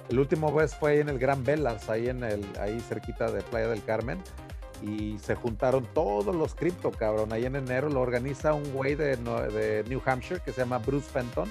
[0.08, 3.42] el último vez fue ahí en el Gran Velas, ahí en el ahí cerquita de
[3.42, 4.22] Playa del Carmen
[4.82, 7.32] y se juntaron todos los cripto, cabrón.
[7.32, 11.48] Ahí en enero lo organiza un güey de, New Hampshire que se llama Bruce Fenton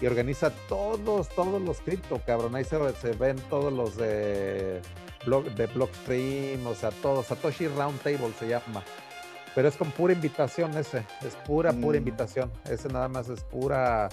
[0.00, 2.54] y organiza todos, todos los cripto, cabrón.
[2.54, 4.82] Ahí se, se ven todos los de,
[5.26, 7.26] de Blockstream, o sea, todos.
[7.26, 8.82] Satoshi Roundtable se llama.
[9.54, 12.02] Pero es con pura invitación ese, es pura, pura mm.
[12.02, 12.52] invitación.
[12.68, 14.08] Ese nada más es pura,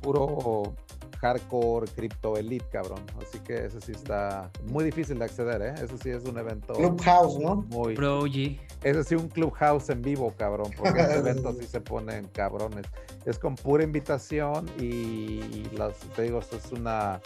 [0.00, 0.74] puro
[1.20, 3.00] hardcore, crypto elite, cabrón.
[3.20, 5.74] Así que ese sí está muy difícil de acceder, ¿eh?
[5.82, 6.72] Ese sí es un evento.
[6.74, 7.56] Clubhouse, ¿no?
[7.68, 7.94] Muy.
[7.94, 12.86] Pro Ese sí, un clubhouse en vivo, cabrón, porque ese evento sí se ponen cabrones.
[13.24, 17.20] Es con pura invitación y, las, te digo, es una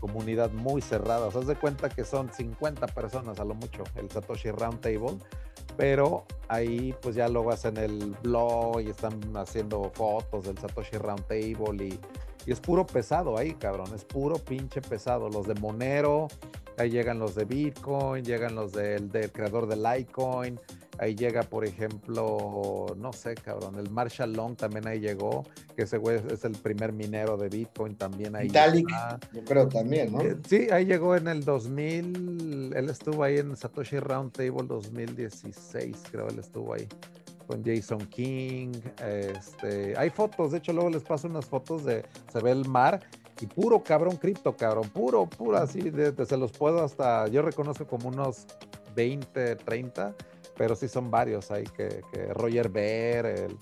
[0.00, 1.26] comunidad muy cerrada.
[1.26, 5.18] O haz de cuenta que son 50 personas a lo mucho, el Satoshi Roundtable
[5.76, 11.86] pero ahí pues ya lo hacen el blog y están haciendo fotos del Satoshi Roundtable
[11.86, 12.00] y
[12.46, 13.92] y es puro pesado ahí, cabrón.
[13.94, 15.28] Es puro pinche pesado.
[15.28, 16.28] Los de Monero,
[16.80, 20.58] ahí llegan los de Bitcoin, llegan los del, creador de Litecoin.
[20.98, 25.44] Ahí llega, por ejemplo, no sé, cabrón, el Marshall Long también ahí llegó,
[25.74, 28.48] que ese güey es el primer minero de Bitcoin también ahí.
[28.48, 28.86] Vitalik,
[29.32, 30.20] yo creo también, ¿no?
[30.20, 36.28] Eh, sí, ahí llegó en el 2000, él estuvo ahí en Satoshi Roundtable 2016, creo
[36.28, 36.86] él estuvo ahí
[37.46, 38.72] con Jason King.
[39.02, 43.00] Este, hay fotos, de hecho, luego les paso unas fotos de se ve el mar
[43.40, 45.80] y puro cabrón cripto, cabrón, puro, puro así,
[46.26, 48.46] se los puedo hasta, yo reconozco como unos
[48.94, 50.14] 20, 30,
[50.56, 52.02] pero sí son varios ahí que,
[52.34, 53.56] Roger Ver, el,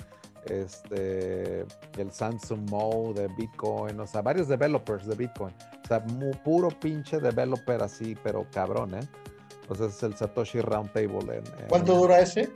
[0.46, 1.60] este,
[1.96, 6.04] el Samsung Mo de Bitcoin, o sea, varios developers de Bitcoin, o sea,
[6.44, 9.08] puro pinche developer así, pero cabrón, ¿eh?
[9.62, 11.36] Entonces es el Satoshi Roundtable.
[11.36, 12.50] En, ¿Cuánto dura ese?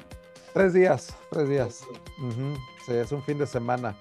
[0.54, 1.84] Tres días, tres días.
[2.86, 3.94] Sí, es un fin de semana.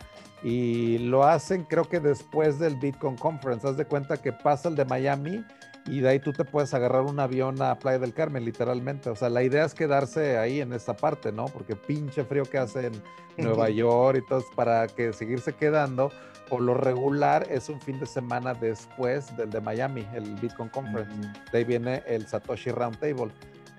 [0.43, 3.67] Y lo hacen creo que después del Bitcoin Conference.
[3.67, 5.45] Haz de cuenta que pasa el de Miami
[5.85, 9.09] y de ahí tú te puedes agarrar un avión a Playa del Carmen, literalmente.
[9.09, 11.45] O sea, la idea es quedarse ahí en esa parte, ¿no?
[11.45, 13.03] Porque pinche frío que hace en
[13.37, 16.11] Nueva York y todo, para que seguirse quedando.
[16.49, 21.15] Por lo regular es un fin de semana después del de Miami, el Bitcoin Conference.
[21.51, 23.31] De ahí viene el Satoshi Roundtable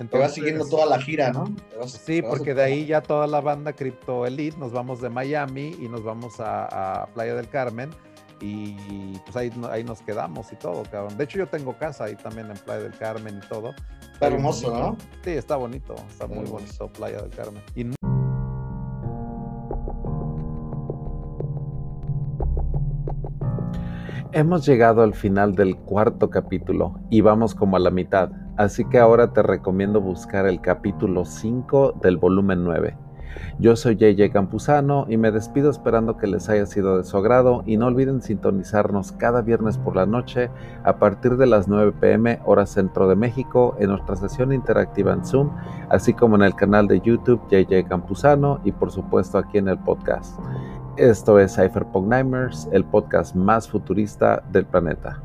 [0.08, 1.54] te vas siguiendo toda la gira, ¿no?
[1.86, 5.88] sí, porque de ahí ya toda la banda Crypto Elite nos vamos de Miami y
[5.88, 7.90] nos vamos a, Playa del Carmen
[8.40, 11.16] y pues ahí, ahí nos quedamos y todo, cabrón.
[11.16, 13.74] De hecho yo tengo casa ahí también en Playa del Carmen y todo.
[14.12, 14.96] Está hermoso, ¿no?
[15.24, 17.62] Sí, está bonito, está muy bonito Playa del Carmen.
[24.34, 28.98] Hemos llegado al final del cuarto capítulo y vamos como a la mitad, así que
[28.98, 32.96] ahora te recomiendo buscar el capítulo 5 del volumen 9.
[33.58, 37.62] Yo soy JJ Campuzano y me despido esperando que les haya sido de su agrado
[37.66, 40.50] y no olviden sintonizarnos cada viernes por la noche
[40.84, 45.24] a partir de las 9 pm hora centro de México en nuestra sesión interactiva en
[45.24, 45.50] Zoom,
[45.90, 49.78] así como en el canal de YouTube JJ Campuzano y por supuesto aquí en el
[49.78, 50.38] podcast.
[50.96, 55.22] Esto es Cypherpunk Nightmares, el podcast más futurista del planeta.